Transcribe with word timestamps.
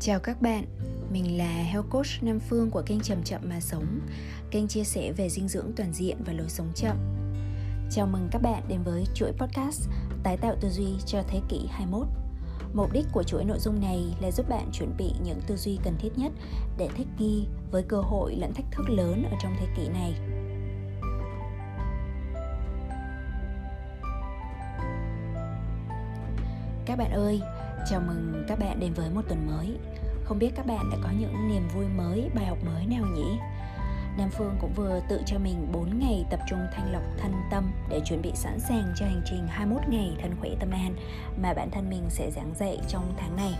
Chào 0.00 0.20
các 0.20 0.42
bạn, 0.42 0.64
mình 1.12 1.38
là 1.38 1.62
Health 1.62 1.90
Coach 1.90 2.22
Nam 2.22 2.40
Phương 2.40 2.70
của 2.70 2.82
kênh 2.86 3.00
Chậm 3.00 3.22
Chậm 3.24 3.40
Mà 3.48 3.60
Sống. 3.60 4.00
Kênh 4.50 4.68
chia 4.68 4.84
sẻ 4.84 5.12
về 5.12 5.28
dinh 5.28 5.48
dưỡng 5.48 5.72
toàn 5.76 5.92
diện 5.92 6.16
và 6.26 6.32
lối 6.32 6.48
sống 6.48 6.72
chậm. 6.74 6.96
Chào 7.90 8.06
mừng 8.06 8.28
các 8.30 8.42
bạn 8.42 8.62
đến 8.68 8.82
với 8.82 9.04
chuỗi 9.14 9.32
podcast 9.32 9.88
Tái 10.22 10.36
tạo 10.36 10.56
tư 10.60 10.68
duy 10.70 10.94
cho 11.06 11.22
thế 11.28 11.40
kỷ 11.48 11.66
21 11.70 12.06
Mục 12.74 12.92
đích 12.92 13.06
của 13.12 13.22
chuỗi 13.22 13.44
nội 13.44 13.58
dung 13.58 13.80
này 13.80 14.16
là 14.20 14.30
giúp 14.30 14.48
bạn 14.48 14.70
chuẩn 14.72 14.96
bị 14.98 15.12
những 15.24 15.40
tư 15.46 15.56
duy 15.56 15.78
cần 15.84 15.94
thiết 15.98 16.18
nhất 16.18 16.32
để 16.78 16.88
thích 16.96 17.08
nghi 17.18 17.46
với 17.70 17.82
cơ 17.82 18.00
hội 18.00 18.36
lẫn 18.36 18.54
thách 18.54 18.66
thức 18.70 18.90
lớn 18.90 19.24
ở 19.30 19.36
trong 19.42 19.56
thế 19.60 19.66
kỷ 19.76 19.88
này. 19.88 20.14
Các 26.88 26.98
bạn 26.98 27.10
ơi, 27.10 27.40
chào 27.90 28.00
mừng 28.00 28.44
các 28.48 28.58
bạn 28.58 28.80
đến 28.80 28.92
với 28.92 29.10
một 29.10 29.22
tuần 29.28 29.46
mới. 29.46 29.78
Không 30.24 30.38
biết 30.38 30.50
các 30.56 30.66
bạn 30.66 30.90
đã 30.90 30.96
có 31.02 31.08
những 31.18 31.48
niềm 31.48 31.68
vui 31.74 31.86
mới, 31.86 32.30
bài 32.34 32.46
học 32.46 32.58
mới 32.64 32.86
nào 32.86 33.04
nhỉ? 33.16 33.38
Nam 34.18 34.28
Phương 34.30 34.56
cũng 34.60 34.72
vừa 34.76 35.00
tự 35.08 35.22
cho 35.26 35.38
mình 35.38 35.72
4 35.72 35.98
ngày 35.98 36.24
tập 36.30 36.40
trung 36.50 36.58
thanh 36.74 36.92
lọc 36.92 37.02
thân 37.18 37.32
tâm 37.50 37.72
để 37.88 38.00
chuẩn 38.04 38.22
bị 38.22 38.32
sẵn 38.34 38.60
sàng 38.60 38.92
cho 38.96 39.06
hành 39.06 39.22
trình 39.30 39.46
21 39.48 39.88
ngày 39.88 40.16
thân 40.22 40.36
khỏe 40.40 40.50
tâm 40.60 40.70
an 40.70 40.94
mà 41.42 41.54
bản 41.54 41.70
thân 41.70 41.90
mình 41.90 42.04
sẽ 42.08 42.30
giảng 42.30 42.54
dạy 42.54 42.78
trong 42.88 43.14
tháng 43.16 43.36
này. 43.36 43.54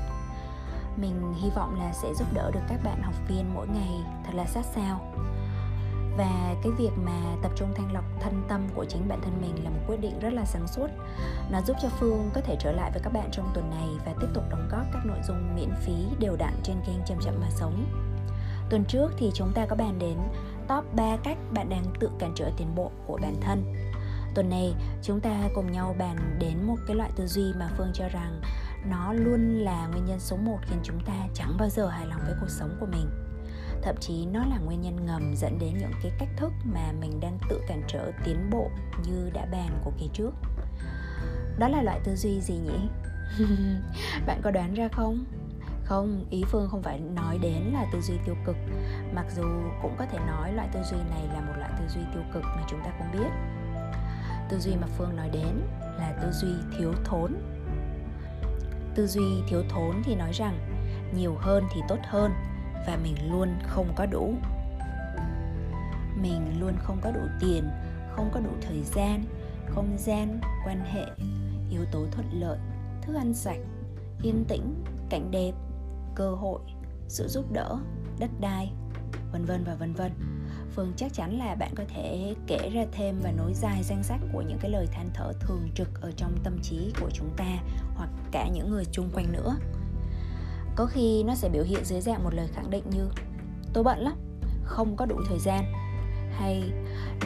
Mình 0.97 1.35
hy 1.43 1.51
vọng 1.57 1.81
là 1.81 1.93
sẽ 1.93 2.09
giúp 2.19 2.35
đỡ 2.35 2.51
được 2.55 2.63
các 2.69 2.81
bạn 2.85 3.03
học 3.03 3.15
viên 3.29 3.55
mỗi 3.55 3.67
ngày 3.69 3.93
thật 4.25 4.33
là 4.35 4.47
sát 4.47 4.65
sao. 4.75 5.15
Và 6.19 6.55
cái 6.63 6.73
việc 6.79 6.91
mà 7.05 7.37
tập 7.43 7.53
trung 7.57 7.73
thanh 7.77 7.93
lọc 7.93 8.05
thân 8.21 8.43
tâm 8.49 8.69
của 8.75 8.85
chính 8.85 9.09
bản 9.09 9.21
thân 9.23 9.41
mình 9.41 9.65
là 9.65 9.71
một 9.71 9.81
quyết 9.87 10.01
định 10.01 10.19
rất 10.21 10.33
là 10.33 10.45
sáng 10.45 10.69
suốt. 10.69 10.87
Nó 11.51 11.61
giúp 11.63 11.77
cho 11.83 11.89
Phương 11.89 12.31
có 12.35 12.41
thể 12.41 12.57
trở 12.61 12.73
lại 12.73 12.91
với 12.91 13.01
các 13.05 13.13
bạn 13.13 13.29
trong 13.33 13.51
tuần 13.55 13.71
này 13.71 13.89
và 14.07 14.13
tiếp 14.21 14.27
tục 14.35 14.45
đóng 14.51 14.69
góp 14.73 14.87
các 14.93 15.07
nội 15.07 15.19
dung 15.29 15.55
miễn 15.57 15.71
phí, 15.85 15.95
đều 16.19 16.37
đặn 16.37 16.55
trên 16.63 16.77
kênh 16.87 17.05
Chậm 17.07 17.19
Chậm 17.21 17.35
Mà 17.41 17.51
Sống 17.51 17.85
Tuần 18.71 18.85
trước 18.85 19.13
thì 19.19 19.31
chúng 19.35 19.53
ta 19.55 19.67
có 19.67 19.77
bàn 19.77 19.99
đến 19.99 20.19
top 20.69 20.95
3 20.95 21.17
cách 21.25 21.39
bạn 21.53 21.69
đang 21.69 21.85
tự 22.01 22.11
cản 22.19 22.33
trở 22.35 22.51
tiến 22.57 22.75
bộ 22.75 22.91
của 23.07 23.19
bản 23.23 23.35
thân. 23.41 23.75
Tuần 24.35 24.49
này, 24.49 24.75
chúng 25.03 25.21
ta 25.21 25.49
cùng 25.55 25.73
nhau 25.73 25.95
bàn 25.99 26.17
đến 26.39 26.67
một 26.67 26.77
cái 26.87 26.97
loại 26.97 27.11
tư 27.17 27.27
duy 27.27 27.53
mà 27.59 27.69
Phương 27.77 27.91
cho 27.95 28.09
rằng 28.09 28.41
nó 28.91 29.13
luôn 29.13 29.59
là 29.59 29.87
nguyên 29.87 30.05
nhân 30.05 30.21
số 30.21 30.37
1 30.37 30.59
khiến 30.63 30.79
chúng 30.83 31.01
ta 31.07 31.15
chẳng 31.35 31.57
bao 31.59 31.69
giờ 31.69 31.89
hài 31.89 32.07
lòng 32.07 32.21
với 32.25 32.35
cuộc 32.41 32.51
sống 32.51 32.77
của 32.81 32.87
mình. 32.87 33.28
Thậm 33.83 33.97
chí 34.01 34.27
nó 34.27 34.45
là 34.45 34.59
nguyên 34.59 34.81
nhân 34.81 35.07
ngầm 35.07 35.35
dẫn 35.37 35.59
đến 35.59 35.79
những 35.79 35.93
cái 36.03 36.13
cách 36.19 36.29
thức 36.37 36.53
mà 36.65 36.93
mình 37.01 37.21
đang 37.21 37.39
tự 37.49 37.61
cản 37.69 37.83
trở 37.89 38.13
tiến 38.25 38.51
bộ 38.51 38.71
như 39.07 39.31
đã 39.35 39.47
bàn 39.53 39.81
của 39.85 39.93
kỳ 39.99 40.11
trước. 40.13 40.31
Đó 41.59 41.69
là 41.69 41.83
loại 41.83 42.01
tư 42.05 42.17
duy 42.17 42.41
gì 42.41 42.55
nhỉ? 42.55 42.89
bạn 44.27 44.41
có 44.43 44.51
đoán 44.51 44.75
ra 44.75 44.89
không? 44.89 45.25
không, 45.89 46.25
ý 46.31 46.45
phương 46.47 46.69
không 46.71 46.83
phải 46.83 47.01
nói 47.01 47.39
đến 47.43 47.63
là 47.73 47.87
tư 47.93 48.01
duy 48.01 48.15
tiêu 48.27 48.35
cực 48.47 48.57
mặc 49.15 49.27
dù 49.37 49.45
cũng 49.83 49.95
có 49.99 50.07
thể 50.13 50.19
nói 50.19 50.53
loại 50.53 50.69
tư 50.73 50.81
duy 50.91 50.97
này 50.97 51.23
là 51.35 51.41
một 51.41 51.53
loại 51.59 51.71
tư 51.79 51.89
duy 51.89 52.01
tiêu 52.15 52.23
cực 52.35 52.43
mà 52.43 52.63
chúng 52.71 52.81
ta 52.85 52.91
cũng 52.99 53.13
biết 53.13 53.29
tư 54.49 54.59
duy 54.59 54.77
mà 54.81 54.87
phương 54.99 55.17
nói 55.17 55.31
đến 55.33 55.61
là 55.99 56.13
tư 56.23 56.31
duy 56.33 56.49
thiếu 56.79 56.93
thốn 57.05 57.33
tư 58.95 59.07
duy 59.07 59.43
thiếu 59.49 59.63
thốn 59.69 60.03
thì 60.05 60.15
nói 60.15 60.33
rằng 60.33 60.59
nhiều 61.15 61.37
hơn 61.39 61.65
thì 61.75 61.81
tốt 61.89 61.99
hơn 62.03 62.33
và 62.89 62.97
mình 62.97 63.31
luôn 63.31 63.49
không 63.63 63.93
có 63.97 64.07
đủ. 64.07 64.35
Mình 66.23 66.61
luôn 66.61 66.73
không 66.79 66.99
có 67.03 67.11
đủ 67.11 67.21
tiền, 67.41 67.65
không 68.11 68.31
có 68.35 68.41
đủ 68.41 68.51
thời 68.61 68.83
gian, 68.83 69.25
không 69.67 69.97
gian, 69.99 70.41
quan 70.67 70.81
hệ, 70.81 71.05
yếu 71.71 71.85
tố 71.93 72.07
thuận 72.13 72.27
lợi, 72.41 72.59
thức 73.03 73.15
ăn 73.15 73.35
sạch, 73.35 73.61
yên 74.23 74.45
tĩnh, 74.49 74.85
cảnh 75.11 75.31
đẹp, 75.31 75.53
cơ 76.15 76.31
hội, 76.31 76.61
sự 77.09 77.29
giúp 77.29 77.53
đỡ, 77.53 77.79
đất 78.19 78.31
đai, 78.41 78.73
vân 79.33 79.45
vân 79.45 79.65
và 79.65 79.75
vân 79.75 79.95
vân. 79.95 80.13
Phương 80.71 80.93
chắc 80.97 81.13
chắn 81.13 81.39
là 81.39 81.55
bạn 81.55 81.75
có 81.75 81.85
thể 81.89 82.35
kể 82.47 82.71
ra 82.75 82.85
thêm 82.93 83.21
và 83.23 83.33
nối 83.33 83.55
dài 83.55 83.83
danh 83.83 84.03
sách 84.03 84.21
của 84.33 84.43
những 84.43 84.59
cái 84.59 84.71
lời 84.71 84.87
than 84.93 85.09
thở 85.15 85.33
thường 85.41 85.69
trực 85.75 86.01
ở 86.01 86.13
trong 86.17 86.39
tâm 86.45 86.59
trí 86.63 86.93
của 87.01 87.11
chúng 87.13 87.31
ta 87.37 87.59
hoặc 87.95 88.11
cả 88.33 88.49
những 88.49 88.71
người 88.71 88.85
chung 88.93 89.11
quanh 89.15 89.33
nữa 89.33 89.57
có 90.79 90.87
khi 90.87 91.23
nó 91.23 91.35
sẽ 91.35 91.49
biểu 91.49 91.65
hiện 91.65 91.85
dưới 91.85 92.01
dạng 92.01 92.25
một 92.25 92.35
lời 92.35 92.49
khẳng 92.55 92.71
định 92.71 92.85
như, 92.91 93.09
tôi 93.73 93.85
bận 93.85 93.99
lắm, 93.99 94.15
không 94.65 94.97
có 94.97 95.07
đủ 95.07 95.17
thời 95.29 95.39
gian. 95.39 95.65
Hay, 96.33 96.73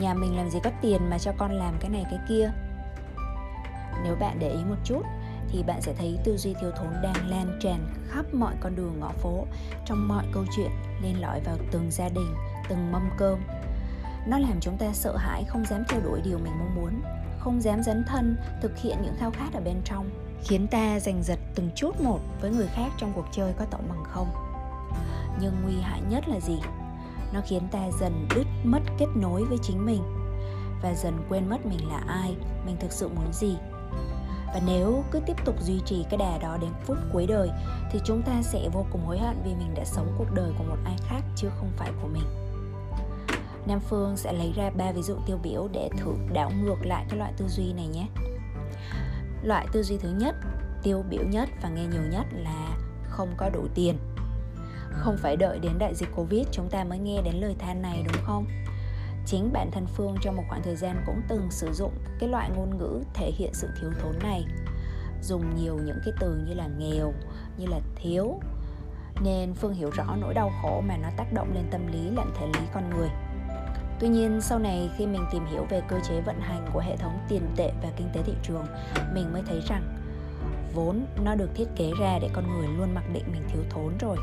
nhà 0.01 0.15
mình 0.15 0.37
làm 0.37 0.51
gì 0.51 0.59
có 0.65 0.71
tiền 0.83 1.11
mà 1.11 1.19
cho 1.19 1.33
con 1.39 1.53
làm 1.53 1.75
cái 1.81 1.91
này 1.91 2.05
cái 2.11 2.19
kia? 2.29 2.53
Nếu 4.05 4.17
bạn 4.17 4.39
để 4.39 4.49
ý 4.49 4.65
một 4.65 4.77
chút, 4.85 5.03
thì 5.49 5.63
bạn 5.63 5.83
sẽ 5.83 5.95
thấy 5.99 6.19
tư 6.25 6.37
duy 6.37 6.55
thiếu 6.61 6.71
thốn 6.71 7.03
đang 7.03 7.31
lan 7.31 7.59
tràn 7.63 7.87
khắp 8.09 8.35
mọi 8.35 8.55
con 8.61 8.77
đường 8.77 9.01
ngõ 9.01 9.09
phố, 9.09 9.47
trong 9.87 10.09
mọi 10.09 10.25
câu 10.33 10.45
chuyện 10.57 10.71
lên 11.03 11.17
lõi 11.21 11.41
vào 11.41 11.57
từng 11.73 11.91
gia 11.91 12.09
đình, 12.09 12.35
từng 12.69 12.93
mâm 12.93 13.11
cơm. 13.19 13.39
Nó 14.27 14.39
làm 14.39 14.61
chúng 14.61 14.77
ta 14.79 14.87
sợ 14.93 15.17
hãi, 15.17 15.45
không 15.49 15.65
dám 15.65 15.85
theo 15.89 16.01
đuổi 16.01 16.21
điều 16.25 16.39
mình 16.39 16.53
mong 16.59 16.75
muốn, 16.75 17.03
không 17.39 17.61
dám 17.61 17.83
dấn 17.83 18.05
thân 18.09 18.37
thực 18.63 18.79
hiện 18.79 18.97
những 19.03 19.15
khao 19.19 19.31
khát 19.31 19.55
ở 19.55 19.61
bên 19.61 19.81
trong 19.85 20.11
khiến 20.45 20.67
ta 20.67 21.01
giành 21.01 21.23
giật 21.23 21.39
từng 21.55 21.71
chút 21.77 22.01
một 22.01 22.21
với 22.41 22.51
người 22.51 22.67
khác 22.67 22.93
trong 22.99 23.13
cuộc 23.15 23.27
chơi 23.33 23.53
có 23.59 23.65
tổng 23.71 23.89
bằng 23.89 24.05
không. 24.05 24.29
Nhưng 25.41 25.55
nguy 25.63 25.81
hại 25.81 26.01
nhất 26.11 26.29
là 26.29 26.41
gì? 26.41 26.61
Nó 27.33 27.41
khiến 27.47 27.63
ta 27.73 27.91
dần 28.01 28.29
đứt 28.35 28.47
mất 28.65 28.81
kết 28.99 29.07
nối 29.15 29.45
với 29.45 29.59
chính 29.63 29.87
mình 29.87 30.03
và 30.83 30.95
dần 30.95 31.27
quên 31.29 31.51
mất 31.51 31.67
mình 31.67 31.89
là 31.89 32.03
ai, 32.07 32.37
mình 32.67 32.77
thực 32.81 32.93
sự 32.93 33.09
muốn 33.09 33.33
gì. 33.33 33.57
Và 34.47 34.61
nếu 34.67 35.05
cứ 35.11 35.21
tiếp 35.27 35.37
tục 35.45 35.55
duy 35.63 35.81
trì 35.87 36.05
cái 36.11 36.19
đà 36.19 36.39
đó 36.39 36.57
đến 36.61 36.71
phút 36.85 36.97
cuối 37.13 37.27
đời, 37.27 37.51
thì 37.93 38.01
chúng 38.05 38.23
ta 38.23 38.43
sẽ 38.43 38.69
vô 38.73 38.87
cùng 38.93 39.07
hối 39.07 39.19
hận 39.19 39.37
vì 39.45 39.55
mình 39.55 39.75
đã 39.75 39.85
sống 39.85 40.15
cuộc 40.19 40.35
đời 40.35 40.53
của 40.59 40.65
một 40.65 40.77
ai 40.85 40.97
khác 41.09 41.23
chứ 41.37 41.49
không 41.59 41.71
phải 41.77 41.93
của 42.03 42.09
mình. 42.09 42.25
Nam 43.67 43.81
Phương 43.81 44.17
sẽ 44.17 44.33
lấy 44.33 44.53
ra 44.57 44.71
ba 44.71 44.93
ví 44.93 45.03
dụ 45.03 45.17
tiêu 45.27 45.39
biểu 45.43 45.69
để 45.73 45.91
thử 45.99 46.15
đảo 46.33 46.51
ngược 46.65 46.87
lại 46.87 47.07
cái 47.09 47.19
loại 47.19 47.33
tư 47.37 47.49
duy 47.49 47.73
này 47.73 47.87
nhé. 47.87 48.07
Loại 49.43 49.67
tư 49.73 49.83
duy 49.83 49.99
thứ 49.99 50.09
nhất, 50.11 50.35
tiêu 50.83 51.05
biểu 51.11 51.25
nhất 51.25 51.49
và 51.63 51.69
nghe 51.69 51.87
nhiều 51.87 52.03
nhất 52.11 52.27
là 52.33 52.77
không 53.05 53.35
có 53.37 53.51
đủ 53.51 53.67
tiền. 53.75 53.99
Không 54.91 55.17
phải 55.17 55.37
đợi 55.37 55.59
đến 55.59 55.79
đại 55.79 55.95
dịch 55.95 56.09
Covid 56.17 56.47
chúng 56.53 56.69
ta 56.71 56.85
mới 56.85 56.99
nghe 56.99 57.23
đến 57.25 57.35
lời 57.35 57.57
than 57.59 57.83
này 57.83 58.05
đúng 58.07 58.23
không? 58.25 58.47
chính 59.27 59.53
bản 59.53 59.71
thân 59.71 59.87
phương 59.87 60.17
trong 60.23 60.37
một 60.37 60.43
khoảng 60.49 60.63
thời 60.63 60.77
gian 60.77 61.03
cũng 61.07 61.23
từng 61.29 61.51
sử 61.51 61.73
dụng 61.73 61.93
cái 62.19 62.29
loại 62.29 62.51
ngôn 62.57 62.79
ngữ 62.79 63.03
thể 63.15 63.31
hiện 63.37 63.55
sự 63.55 63.69
thiếu 63.81 63.91
thốn 64.01 64.19
này 64.23 64.45
dùng 65.23 65.57
nhiều 65.57 65.79
những 65.85 65.99
cái 66.05 66.15
từ 66.21 66.37
như 66.47 66.55
là 66.55 66.69
nghèo 66.79 67.13
như 67.59 67.67
là 67.67 67.81
thiếu 67.97 68.41
nên 69.25 69.55
phương 69.55 69.75
hiểu 69.75 69.91
rõ 69.91 70.17
nỗi 70.21 70.35
đau 70.35 70.53
khổ 70.63 70.83
mà 70.89 70.97
nó 70.97 71.09
tác 71.17 71.33
động 71.33 71.55
lên 71.55 71.65
tâm 71.71 71.87
lý 71.87 72.11
lẫn 72.11 72.33
thể 72.39 72.47
lý 72.47 72.67
con 72.75 72.91
người 72.91 73.09
tuy 74.03 74.09
nhiên, 74.09 74.41
sau 74.41 74.59
này 74.59 74.91
khi 74.97 75.07
mình 75.07 75.25
tìm 75.33 75.47
hiểu 75.47 75.67
về 75.71 75.83
cơ 75.89 75.97
chế 76.09 76.21
vận 76.21 76.41
hành 76.41 76.67
của 76.73 76.81
hệ 76.81 76.97
thống 76.97 77.19
tiền 77.29 77.43
tệ 77.57 77.73
và 77.83 77.89
kinh 77.97 78.09
tế 78.13 78.23
thị 78.23 78.33
trường, 78.43 78.67
mình 79.15 79.33
mới 79.33 79.43
thấy 79.47 79.61
rằng 79.69 79.83
vốn 80.75 81.07
nó 81.25 81.35
được 81.35 81.51
thiết 81.55 81.69
kế 81.77 81.91
ra 82.01 82.19
để 82.23 82.29
con 82.33 82.45
người 82.51 82.69
luôn 82.79 82.95
mặc 82.95 83.05
định 83.13 83.25
mình 83.33 83.43
thiếu 83.49 83.63
thốn 83.71 83.99
rồi, 84.01 84.17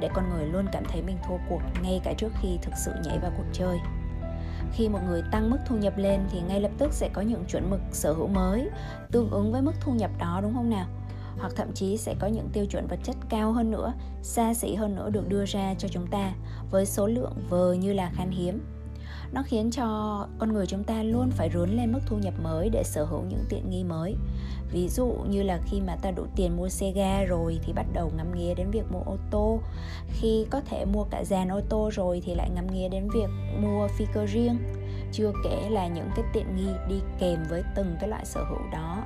để 0.00 0.08
con 0.14 0.24
người 0.30 0.46
luôn 0.46 0.66
cảm 0.72 0.84
thấy 0.84 1.02
mình 1.02 1.16
thua 1.28 1.36
cuộc 1.48 1.60
ngay 1.82 2.00
cả 2.04 2.14
trước 2.18 2.28
khi 2.40 2.58
thực 2.62 2.72
sự 2.84 2.92
nhảy 3.04 3.18
vào 3.18 3.32
cuộc 3.36 3.44
chơi. 3.52 3.78
Khi 4.72 4.88
một 4.88 4.98
người 5.06 5.22
tăng 5.32 5.50
mức 5.50 5.58
thu 5.66 5.76
nhập 5.76 5.92
lên 5.96 6.20
thì 6.30 6.40
ngay 6.40 6.60
lập 6.60 6.70
tức 6.78 6.92
sẽ 6.92 7.08
có 7.12 7.22
những 7.22 7.44
chuẩn 7.44 7.70
mực 7.70 7.80
sở 7.92 8.12
hữu 8.12 8.28
mới, 8.28 8.70
tương 9.12 9.30
ứng 9.30 9.52
với 9.52 9.62
mức 9.62 9.74
thu 9.80 9.92
nhập 9.92 10.10
đó, 10.18 10.40
đúng 10.42 10.54
không 10.54 10.70
nào? 10.70 10.86
Hoặc 11.38 11.52
thậm 11.56 11.72
chí 11.74 11.96
sẽ 11.96 12.14
có 12.18 12.26
những 12.26 12.48
tiêu 12.52 12.66
chuẩn 12.66 12.86
vật 12.86 12.98
chất 13.04 13.16
cao 13.28 13.52
hơn 13.52 13.70
nữa, 13.70 13.92
xa 14.22 14.54
xỉ 14.54 14.74
hơn 14.74 14.96
nữa 14.96 15.10
được 15.10 15.28
đưa 15.28 15.44
ra 15.44 15.74
cho 15.78 15.88
chúng 15.88 16.06
ta 16.06 16.32
với 16.70 16.86
số 16.86 17.06
lượng 17.06 17.34
vờ 17.48 17.72
như 17.72 17.92
là 17.92 18.10
khan 18.14 18.30
hiếm 18.30 18.60
nó 19.32 19.42
khiến 19.42 19.70
cho 19.70 19.86
con 20.38 20.52
người 20.52 20.66
chúng 20.66 20.84
ta 20.84 21.02
luôn 21.02 21.30
phải 21.30 21.50
rướn 21.54 21.70
lên 21.70 21.92
mức 21.92 22.00
thu 22.06 22.18
nhập 22.18 22.34
mới 22.42 22.68
để 22.68 22.82
sở 22.84 23.04
hữu 23.04 23.22
những 23.28 23.44
tiện 23.48 23.70
nghi 23.70 23.84
mới. 23.84 24.16
Ví 24.72 24.88
dụ 24.88 25.06
như 25.28 25.42
là 25.42 25.58
khi 25.66 25.80
mà 25.80 25.96
ta 25.96 26.10
đủ 26.10 26.26
tiền 26.36 26.56
mua 26.56 26.68
xe 26.68 26.90
ga 26.90 27.24
rồi 27.24 27.58
thì 27.62 27.72
bắt 27.72 27.86
đầu 27.92 28.12
ngắm 28.16 28.34
nghía 28.34 28.54
đến 28.54 28.70
việc 28.70 28.92
mua 28.92 29.02
ô 29.06 29.16
tô. 29.30 29.60
Khi 30.08 30.46
có 30.50 30.60
thể 30.60 30.84
mua 30.84 31.04
cả 31.04 31.24
dàn 31.24 31.48
ô 31.48 31.60
tô 31.68 31.90
rồi 31.92 32.22
thì 32.24 32.34
lại 32.34 32.50
ngắm 32.50 32.66
nghía 32.66 32.88
đến 32.88 33.08
việc 33.14 33.30
mua 33.60 33.88
phi 33.88 34.06
cơ 34.14 34.26
riêng, 34.26 34.58
chưa 35.12 35.32
kể 35.44 35.70
là 35.70 35.88
những 35.88 36.10
cái 36.16 36.24
tiện 36.32 36.56
nghi 36.56 36.72
đi 36.88 37.00
kèm 37.18 37.38
với 37.48 37.62
từng 37.76 37.96
cái 38.00 38.08
loại 38.08 38.24
sở 38.24 38.44
hữu 38.44 38.70
đó. 38.72 39.04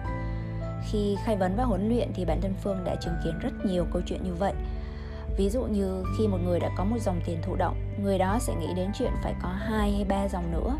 Khi 0.90 1.16
khai 1.24 1.36
vấn 1.36 1.56
và 1.56 1.64
huấn 1.64 1.88
luyện 1.88 2.10
thì 2.14 2.24
bản 2.24 2.40
thân 2.40 2.54
phương 2.62 2.84
đã 2.84 2.96
chứng 2.96 3.14
kiến 3.24 3.38
rất 3.38 3.52
nhiều 3.64 3.86
câu 3.92 4.02
chuyện 4.06 4.22
như 4.24 4.34
vậy 4.34 4.52
ví 5.36 5.50
dụ 5.50 5.62
như 5.62 6.04
khi 6.18 6.28
một 6.28 6.38
người 6.44 6.60
đã 6.60 6.70
có 6.76 6.84
một 6.84 6.96
dòng 7.00 7.20
tiền 7.26 7.38
thụ 7.42 7.56
động, 7.56 7.76
người 8.02 8.18
đó 8.18 8.38
sẽ 8.40 8.54
nghĩ 8.54 8.74
đến 8.76 8.90
chuyện 8.98 9.12
phải 9.22 9.34
có 9.42 9.48
hai 9.48 9.92
hay 9.92 10.04
ba 10.04 10.28
dòng 10.28 10.52
nữa. 10.52 10.78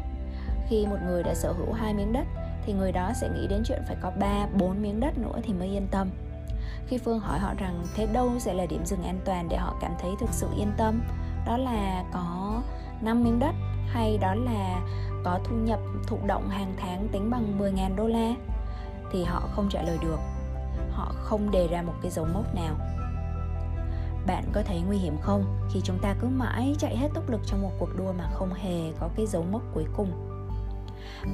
Khi 0.69 0.87
một 0.87 0.97
người 1.07 1.23
đã 1.23 1.35
sở 1.35 1.53
hữu 1.53 1.73
hai 1.73 1.95
miếng 1.95 2.13
đất, 2.13 2.27
thì 2.67 2.73
người 2.73 2.93
đó 2.93 3.13
sẽ 3.21 3.29
nghĩ 3.29 3.47
đến 3.47 3.63
chuyện 3.67 3.83
phải 3.87 3.97
có 4.03 4.11
ba, 4.21 4.47
bốn 4.59 4.83
miếng 4.83 5.01
đất 5.01 5.19
nữa 5.19 5.41
thì 5.43 5.53
mới 5.53 5.69
yên 5.69 5.87
tâm. 5.91 6.11
Khi 6.87 6.99
phương 6.99 7.21
hỏi 7.21 7.39
họ 7.39 7.55
rằng 7.59 7.85
thế 7.97 8.07
đâu 8.07 8.31
sẽ 8.39 8.55
là 8.55 8.67
điểm 8.67 8.87
dừng 8.87 9.03
an 9.03 9.21
toàn 9.25 9.49
để 9.49 9.57
họ 9.57 9.77
cảm 9.81 9.93
thấy 10.01 10.11
thực 10.21 10.31
sự 10.33 10.49
yên 10.57 10.73
tâm? 10.77 11.03
Đó 11.47 11.57
là 11.57 12.05
có 12.13 12.63
5 13.01 13.25
miếng 13.25 13.39
đất 13.39 13.55
hay 13.87 14.19
đó 14.19 14.35
là 14.35 14.81
có 15.25 15.41
thu 15.45 15.57
nhập 15.57 15.81
thụ 16.07 16.19
động 16.27 16.49
hàng 16.49 16.75
tháng 16.77 17.09
tính 17.13 17.31
bằng 17.31 17.59
10.000 17.59 17.97
đô 17.97 18.07
la? 18.07 18.35
Thì 19.13 19.25
họ 19.25 19.49
không 19.53 19.69
trả 19.71 19.83
lời 19.83 19.99
được. 20.03 20.19
Họ 20.91 21.13
không 21.17 21.51
đề 21.51 21.69
ra 21.69 21.83
một 21.83 21.95
cái 22.03 22.11
dấu 22.11 22.27
mốc 22.35 22.55
nào 22.55 22.75
bạn 24.27 24.45
có 24.53 24.63
thấy 24.63 24.81
nguy 24.81 24.99
hiểm 24.99 25.17
không? 25.21 25.69
Khi 25.73 25.81
chúng 25.85 25.99
ta 26.03 26.15
cứ 26.21 26.29
mãi 26.29 26.75
chạy 26.79 26.97
hết 26.97 27.09
tốc 27.15 27.31
lực 27.31 27.41
trong 27.47 27.63
một 27.63 27.71
cuộc 27.79 27.89
đua 27.97 28.13
mà 28.13 28.31
không 28.35 28.55
hề 28.55 28.93
có 29.01 29.09
cái 29.17 29.27
dấu 29.27 29.43
mốc 29.43 29.63
cuối 29.75 29.85
cùng. 29.97 30.31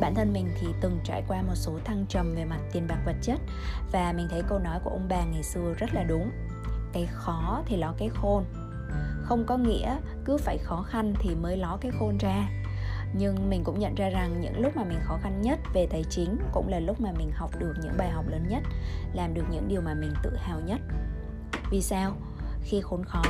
Bản 0.01 0.15
thân 0.15 0.33
mình 0.33 0.51
thì 0.61 0.67
từng 0.81 0.99
trải 1.05 1.23
qua 1.29 1.43
một 1.43 1.55
số 1.55 1.79
thăng 1.85 2.07
trầm 2.09 2.35
về 2.35 2.45
mặt 2.45 2.61
tiền 2.73 2.87
bạc 2.89 2.99
vật 3.07 3.17
chất 3.23 3.41
và 3.93 4.13
mình 4.13 4.29
thấy 4.31 4.43
câu 4.49 4.59
nói 4.59 4.81
của 4.85 4.91
ông 4.91 5.07
bà 5.09 5.25
ngày 5.25 5.43
xưa 5.43 5.75
rất 5.79 5.95
là 5.95 6.03
đúng. 6.03 6.31
Cái 6.93 7.09
khó 7.13 7.63
thì 7.67 7.77
ló 7.77 7.95
cái 7.99 8.09
khôn. 8.09 8.45
Không 9.23 9.45
có 9.47 9.57
nghĩa 9.57 9.97
cứ 10.25 10.37
phải 10.37 10.59
khó 10.59 10.83
khăn 10.83 11.15
thì 11.21 11.35
mới 11.35 11.57
ló 11.57 11.79
cái 11.81 11.93
khôn 11.99 12.19
ra. 12.19 12.49
Nhưng 13.15 13.51
mình 13.51 13.65
cũng 13.65 13.79
nhận 13.79 13.95
ra 13.95 14.09
rằng 14.09 14.41
những 14.41 14.61
lúc 14.61 14.77
mà 14.77 14.85
mình 14.85 14.99
khó 15.03 15.19
khăn 15.23 15.43
nhất 15.43 15.59
về 15.75 15.87
tài 15.91 16.05
chính 16.11 16.39
cũng 16.53 16.69
là 16.69 16.81
lúc 16.81 17.01
mà 17.01 17.13
mình 17.13 17.31
học 17.35 17.51
được 17.59 17.75
những 17.83 17.95
bài 17.99 18.11
học 18.11 18.25
lớn 18.29 18.47
nhất, 18.49 18.63
làm 19.13 19.35
được 19.35 19.45
những 19.51 19.69
điều 19.69 19.81
mà 19.81 19.95
mình 19.95 20.13
tự 20.23 20.37
hào 20.37 20.61
nhất. 20.61 20.81
Vì 21.71 21.83
sao? 21.83 22.17
Khi 22.63 22.81
khốn 22.81 23.05
khó, 23.05 23.23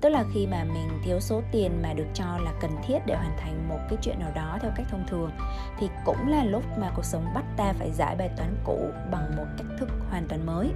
tức 0.00 0.08
là 0.08 0.24
khi 0.34 0.46
mà 0.46 0.64
mình 0.64 0.88
thiếu 1.04 1.20
số 1.20 1.42
tiền 1.52 1.82
mà 1.82 1.92
được 1.92 2.06
cho 2.14 2.38
là 2.38 2.52
cần 2.60 2.70
thiết 2.86 2.98
để 3.06 3.14
hoàn 3.14 3.36
thành 3.38 3.68
một 3.68 3.78
cái 3.88 3.98
chuyện 4.02 4.18
nào 4.20 4.30
đó 4.34 4.58
theo 4.62 4.70
cách 4.76 4.86
thông 4.90 5.06
thường, 5.08 5.30
thì 5.78 5.88
cũng 6.04 6.28
là 6.28 6.44
lúc 6.44 6.62
mà 6.78 6.90
cuộc 6.96 7.04
sống 7.04 7.26
bắt 7.34 7.44
ta 7.56 7.72
phải 7.72 7.90
giải 7.92 8.16
bài 8.16 8.30
toán 8.36 8.56
cũ 8.64 8.78
bằng 9.10 9.36
một 9.36 9.46
cách 9.56 9.66
thức 9.78 9.88
hoàn 10.10 10.28
toàn 10.28 10.46
mới. 10.46 10.70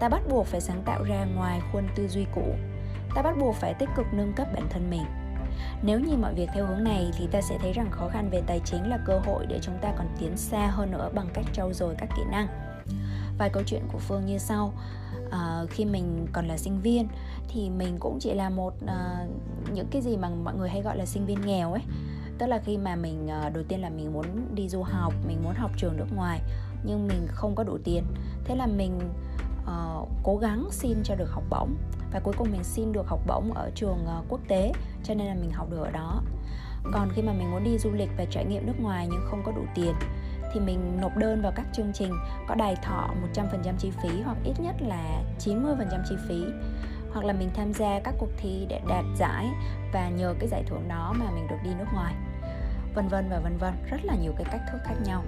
Ta 0.00 0.08
bắt 0.08 0.22
buộc 0.30 0.46
phải 0.46 0.60
sáng 0.60 0.82
tạo 0.82 1.02
ra 1.02 1.24
ngoài 1.24 1.60
khuôn 1.72 1.84
tư 1.96 2.08
duy 2.08 2.26
cũ. 2.34 2.54
Ta 3.14 3.22
bắt 3.22 3.36
buộc 3.40 3.54
phải 3.54 3.74
tích 3.74 3.88
cực 3.96 4.06
nâng 4.12 4.32
cấp 4.32 4.46
bản 4.54 4.68
thân 4.70 4.90
mình. 4.90 5.04
Nếu 5.82 6.00
nhìn 6.00 6.20
mọi 6.20 6.34
việc 6.34 6.48
theo 6.54 6.66
hướng 6.66 6.84
này 6.84 7.10
thì 7.18 7.26
ta 7.26 7.40
sẽ 7.40 7.58
thấy 7.58 7.72
rằng 7.72 7.90
khó 7.90 8.08
khăn 8.08 8.30
về 8.30 8.42
tài 8.46 8.60
chính 8.64 8.88
là 8.88 8.98
cơ 9.06 9.18
hội 9.18 9.46
để 9.46 9.58
chúng 9.62 9.78
ta 9.82 9.92
còn 9.98 10.06
tiến 10.18 10.36
xa 10.36 10.66
hơn 10.66 10.90
nữa 10.90 11.10
bằng 11.14 11.28
cách 11.34 11.44
trau 11.52 11.72
dồi 11.72 11.94
các 11.98 12.08
kỹ 12.16 12.22
năng. 12.30 12.48
Vài 13.38 13.50
câu 13.50 13.62
chuyện 13.66 13.82
của 13.92 13.98
phương 13.98 14.26
như 14.26 14.38
sau 14.38 14.72
uh, 15.26 15.70
khi 15.70 15.84
mình 15.84 16.26
còn 16.32 16.48
là 16.48 16.56
sinh 16.56 16.80
viên 16.80 17.08
thì 17.48 17.70
mình 17.70 17.96
cũng 18.00 18.18
chỉ 18.20 18.34
là 18.34 18.50
một 18.50 18.74
uh, 18.84 19.30
những 19.72 19.86
cái 19.90 20.02
gì 20.02 20.16
mà 20.16 20.28
mọi 20.28 20.54
người 20.54 20.68
hay 20.68 20.82
gọi 20.82 20.96
là 20.96 21.06
sinh 21.06 21.26
viên 21.26 21.40
nghèo 21.40 21.72
ấy. 21.72 21.82
Tức 22.38 22.46
là 22.46 22.58
khi 22.64 22.78
mà 22.78 22.96
mình 22.96 23.28
uh, 23.46 23.54
đầu 23.54 23.64
tiên 23.68 23.80
là 23.80 23.90
mình 23.90 24.12
muốn 24.12 24.26
đi 24.54 24.68
du 24.68 24.82
học 24.82 25.14
mình 25.26 25.44
muốn 25.44 25.54
học 25.54 25.70
trường 25.76 25.96
nước 25.96 26.06
ngoài 26.14 26.40
nhưng 26.84 27.06
mình 27.06 27.26
không 27.28 27.54
có 27.54 27.64
đủ 27.64 27.78
tiền. 27.84 28.04
Thế 28.44 28.56
là 28.56 28.66
mình 28.66 29.00
uh, 29.62 30.08
cố 30.22 30.36
gắng 30.36 30.68
xin 30.70 31.02
cho 31.04 31.14
được 31.14 31.30
học 31.30 31.44
bổng 31.50 31.74
và 32.12 32.20
cuối 32.20 32.34
cùng 32.38 32.52
mình 32.52 32.64
xin 32.64 32.92
được 32.92 33.06
học 33.06 33.20
bổng 33.26 33.52
ở 33.52 33.70
trường 33.74 33.98
uh, 34.18 34.24
quốc 34.28 34.40
tế 34.48 34.72
cho 35.04 35.14
nên 35.14 35.26
là 35.26 35.34
mình 35.34 35.50
học 35.50 35.70
được 35.70 35.80
ở 35.80 35.90
đó. 35.90 36.22
Còn 36.92 37.08
khi 37.14 37.22
mà 37.22 37.32
mình 37.32 37.50
muốn 37.50 37.64
đi 37.64 37.78
du 37.78 37.90
lịch 37.90 38.10
và 38.18 38.24
trải 38.30 38.44
nghiệm 38.44 38.66
nước 38.66 38.80
ngoài 38.80 39.08
nhưng 39.10 39.20
không 39.24 39.42
có 39.46 39.52
đủ 39.52 39.62
tiền 39.74 39.94
thì 40.52 40.60
mình 40.60 40.98
nộp 41.00 41.16
đơn 41.16 41.42
vào 41.42 41.52
các 41.56 41.66
chương 41.72 41.92
trình, 41.94 42.12
có 42.48 42.54
đài 42.54 42.76
thọ 42.82 43.10
100% 43.34 43.76
chi 43.78 43.92
phí 44.02 44.20
hoặc 44.24 44.36
ít 44.44 44.54
nhất 44.58 44.74
là 44.78 45.22
90% 45.38 46.02
chi 46.08 46.16
phí. 46.28 46.44
Hoặc 47.12 47.24
là 47.24 47.32
mình 47.32 47.50
tham 47.54 47.72
gia 47.72 48.00
các 48.04 48.14
cuộc 48.18 48.30
thi 48.36 48.66
để 48.68 48.80
đạt 48.88 49.04
giải 49.16 49.46
và 49.92 50.08
nhờ 50.08 50.34
cái 50.38 50.48
giải 50.48 50.62
thưởng 50.66 50.88
đó 50.88 51.14
mà 51.18 51.26
mình 51.34 51.46
được 51.50 51.56
đi 51.64 51.70
nước 51.78 51.86
ngoài. 51.94 52.14
Vân 52.94 53.08
vân 53.08 53.28
và 53.30 53.38
vân 53.38 53.56
vân, 53.58 53.72
rất 53.90 54.04
là 54.04 54.14
nhiều 54.14 54.32
cái 54.36 54.46
cách 54.50 54.60
thức 54.72 54.78
khác 54.84 54.94
nhau 55.04 55.22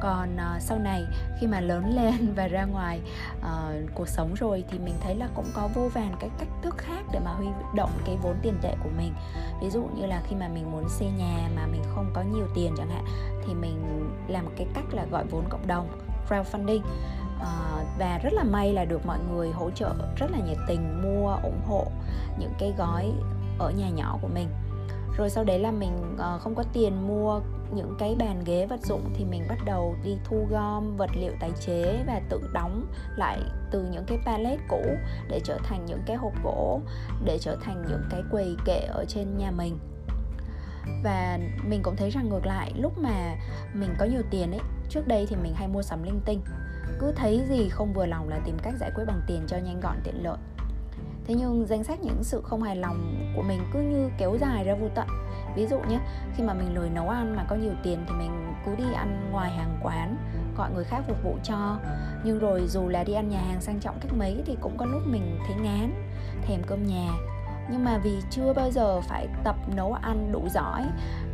còn 0.00 0.36
uh, 0.36 0.62
sau 0.62 0.78
này 0.78 1.04
khi 1.40 1.46
mà 1.46 1.60
lớn 1.60 1.96
lên 1.96 2.32
và 2.36 2.46
ra 2.46 2.64
ngoài 2.64 3.00
uh, 3.38 3.90
cuộc 3.94 4.08
sống 4.08 4.34
rồi 4.34 4.64
thì 4.70 4.78
mình 4.78 4.94
thấy 5.00 5.14
là 5.14 5.28
cũng 5.34 5.46
có 5.54 5.68
vô 5.74 5.88
vàn 5.94 6.14
cái 6.20 6.30
cách 6.38 6.48
thức 6.62 6.74
khác 6.78 7.04
để 7.12 7.20
mà 7.24 7.30
huy 7.30 7.46
động 7.74 7.90
cái 8.04 8.16
vốn 8.22 8.36
tiền 8.42 8.54
tệ 8.62 8.74
của 8.82 8.90
mình. 8.96 9.14
Ví 9.62 9.70
dụ 9.70 9.82
như 9.96 10.06
là 10.06 10.22
khi 10.28 10.36
mà 10.36 10.48
mình 10.48 10.72
muốn 10.72 10.88
xây 10.88 11.08
nhà 11.18 11.48
mà 11.56 11.66
mình 11.66 11.82
không 11.94 12.10
có 12.14 12.22
nhiều 12.22 12.46
tiền 12.54 12.74
chẳng 12.76 12.90
hạn 12.90 13.04
thì 13.46 13.54
mình 13.54 14.10
làm 14.28 14.46
cái 14.56 14.66
cách 14.74 14.84
là 14.92 15.04
gọi 15.10 15.24
vốn 15.30 15.44
cộng 15.48 15.66
đồng 15.66 15.88
crowdfunding. 16.28 16.82
Uh, 17.36 17.98
và 17.98 18.18
rất 18.22 18.32
là 18.32 18.44
may 18.44 18.72
là 18.72 18.84
được 18.84 19.06
mọi 19.06 19.18
người 19.32 19.50
hỗ 19.50 19.70
trợ 19.70 19.94
rất 20.16 20.30
là 20.30 20.38
nhiệt 20.38 20.58
tình 20.68 21.02
mua 21.02 21.34
ủng 21.42 21.60
hộ 21.66 21.86
những 22.38 22.52
cái 22.58 22.74
gói 22.78 23.12
ở 23.58 23.70
nhà 23.70 23.88
nhỏ 23.88 24.18
của 24.22 24.28
mình. 24.28 24.48
Rồi 25.16 25.30
sau 25.30 25.44
đấy 25.44 25.58
là 25.58 25.70
mình 25.70 26.16
uh, 26.16 26.40
không 26.40 26.54
có 26.54 26.64
tiền 26.72 27.08
mua 27.08 27.40
những 27.74 27.94
cái 27.98 28.16
bàn 28.18 28.42
ghế 28.44 28.66
vật 28.66 28.80
dụng 28.82 29.12
thì 29.16 29.24
mình 29.24 29.42
bắt 29.48 29.58
đầu 29.64 29.96
đi 30.04 30.16
thu 30.24 30.46
gom 30.50 30.96
vật 30.96 31.10
liệu 31.16 31.32
tái 31.40 31.50
chế 31.60 32.04
và 32.06 32.20
tự 32.28 32.40
đóng 32.52 32.86
lại 33.16 33.40
từ 33.70 33.82
những 33.82 34.04
cái 34.06 34.18
pallet 34.26 34.58
cũ 34.68 34.82
để 35.28 35.40
trở 35.44 35.58
thành 35.64 35.86
những 35.86 36.00
cái 36.06 36.16
hộp 36.16 36.32
gỗ, 36.44 36.80
để 37.24 37.38
trở 37.40 37.56
thành 37.62 37.84
những 37.88 38.02
cái 38.10 38.22
quầy 38.30 38.56
kệ 38.64 38.78
ở 38.78 39.04
trên 39.08 39.38
nhà 39.38 39.50
mình. 39.50 39.78
Và 41.04 41.38
mình 41.64 41.80
cũng 41.82 41.96
thấy 41.96 42.10
rằng 42.10 42.28
ngược 42.28 42.46
lại, 42.46 42.72
lúc 42.76 42.98
mà 42.98 43.36
mình 43.74 43.90
có 43.98 44.04
nhiều 44.04 44.22
tiền 44.30 44.50
ấy, 44.50 44.60
trước 44.88 45.08
đây 45.08 45.26
thì 45.28 45.36
mình 45.36 45.54
hay 45.54 45.68
mua 45.68 45.82
sắm 45.82 46.02
linh 46.02 46.20
tinh. 46.24 46.40
Cứ 46.98 47.12
thấy 47.16 47.42
gì 47.48 47.68
không 47.68 47.92
vừa 47.92 48.06
lòng 48.06 48.28
là 48.28 48.40
tìm 48.44 48.56
cách 48.62 48.74
giải 48.80 48.90
quyết 48.94 49.04
bằng 49.04 49.20
tiền 49.26 49.44
cho 49.46 49.56
nhanh 49.56 49.80
gọn, 49.80 49.96
tiện 50.04 50.24
lợi. 50.24 50.38
Thế 51.26 51.34
nhưng 51.34 51.66
danh 51.66 51.84
sách 51.84 52.00
những 52.00 52.24
sự 52.24 52.42
không 52.44 52.62
hài 52.62 52.76
lòng 52.76 53.32
của 53.36 53.42
mình 53.42 53.60
cứ 53.72 53.80
như 53.80 54.10
kéo 54.18 54.36
dài 54.40 54.64
ra 54.64 54.74
vô 54.74 54.88
tận 54.94 55.08
ví 55.56 55.66
dụ 55.66 55.78
nhé, 55.78 56.00
khi 56.36 56.42
mà 56.42 56.54
mình 56.54 56.74
lười 56.74 56.90
nấu 56.90 57.08
ăn 57.08 57.36
mà 57.36 57.44
có 57.48 57.56
nhiều 57.56 57.72
tiền 57.82 58.04
thì 58.08 58.14
mình 58.14 58.52
cứ 58.66 58.74
đi 58.76 58.92
ăn 58.94 59.28
ngoài 59.32 59.50
hàng 59.50 59.78
quán, 59.82 60.16
gọi 60.56 60.70
người 60.74 60.84
khác 60.84 61.04
phục 61.08 61.22
vụ 61.24 61.36
cho. 61.42 61.78
Nhưng 62.24 62.38
rồi 62.38 62.66
dù 62.68 62.88
là 62.88 63.04
đi 63.04 63.12
ăn 63.12 63.28
nhà 63.28 63.40
hàng 63.40 63.60
sang 63.60 63.80
trọng 63.80 63.98
cách 64.00 64.12
mấy 64.18 64.42
thì 64.46 64.56
cũng 64.60 64.76
có 64.76 64.86
lúc 64.86 65.02
mình 65.06 65.38
thấy 65.46 65.56
ngán, 65.56 65.92
thèm 66.46 66.62
cơm 66.66 66.86
nhà 66.86 67.10
nhưng 67.70 67.84
mà 67.84 67.98
vì 67.98 68.18
chưa 68.30 68.52
bao 68.52 68.70
giờ 68.70 69.00
phải 69.00 69.28
tập 69.44 69.56
nấu 69.76 69.92
ăn 69.92 70.32
đủ 70.32 70.48
giỏi 70.54 70.82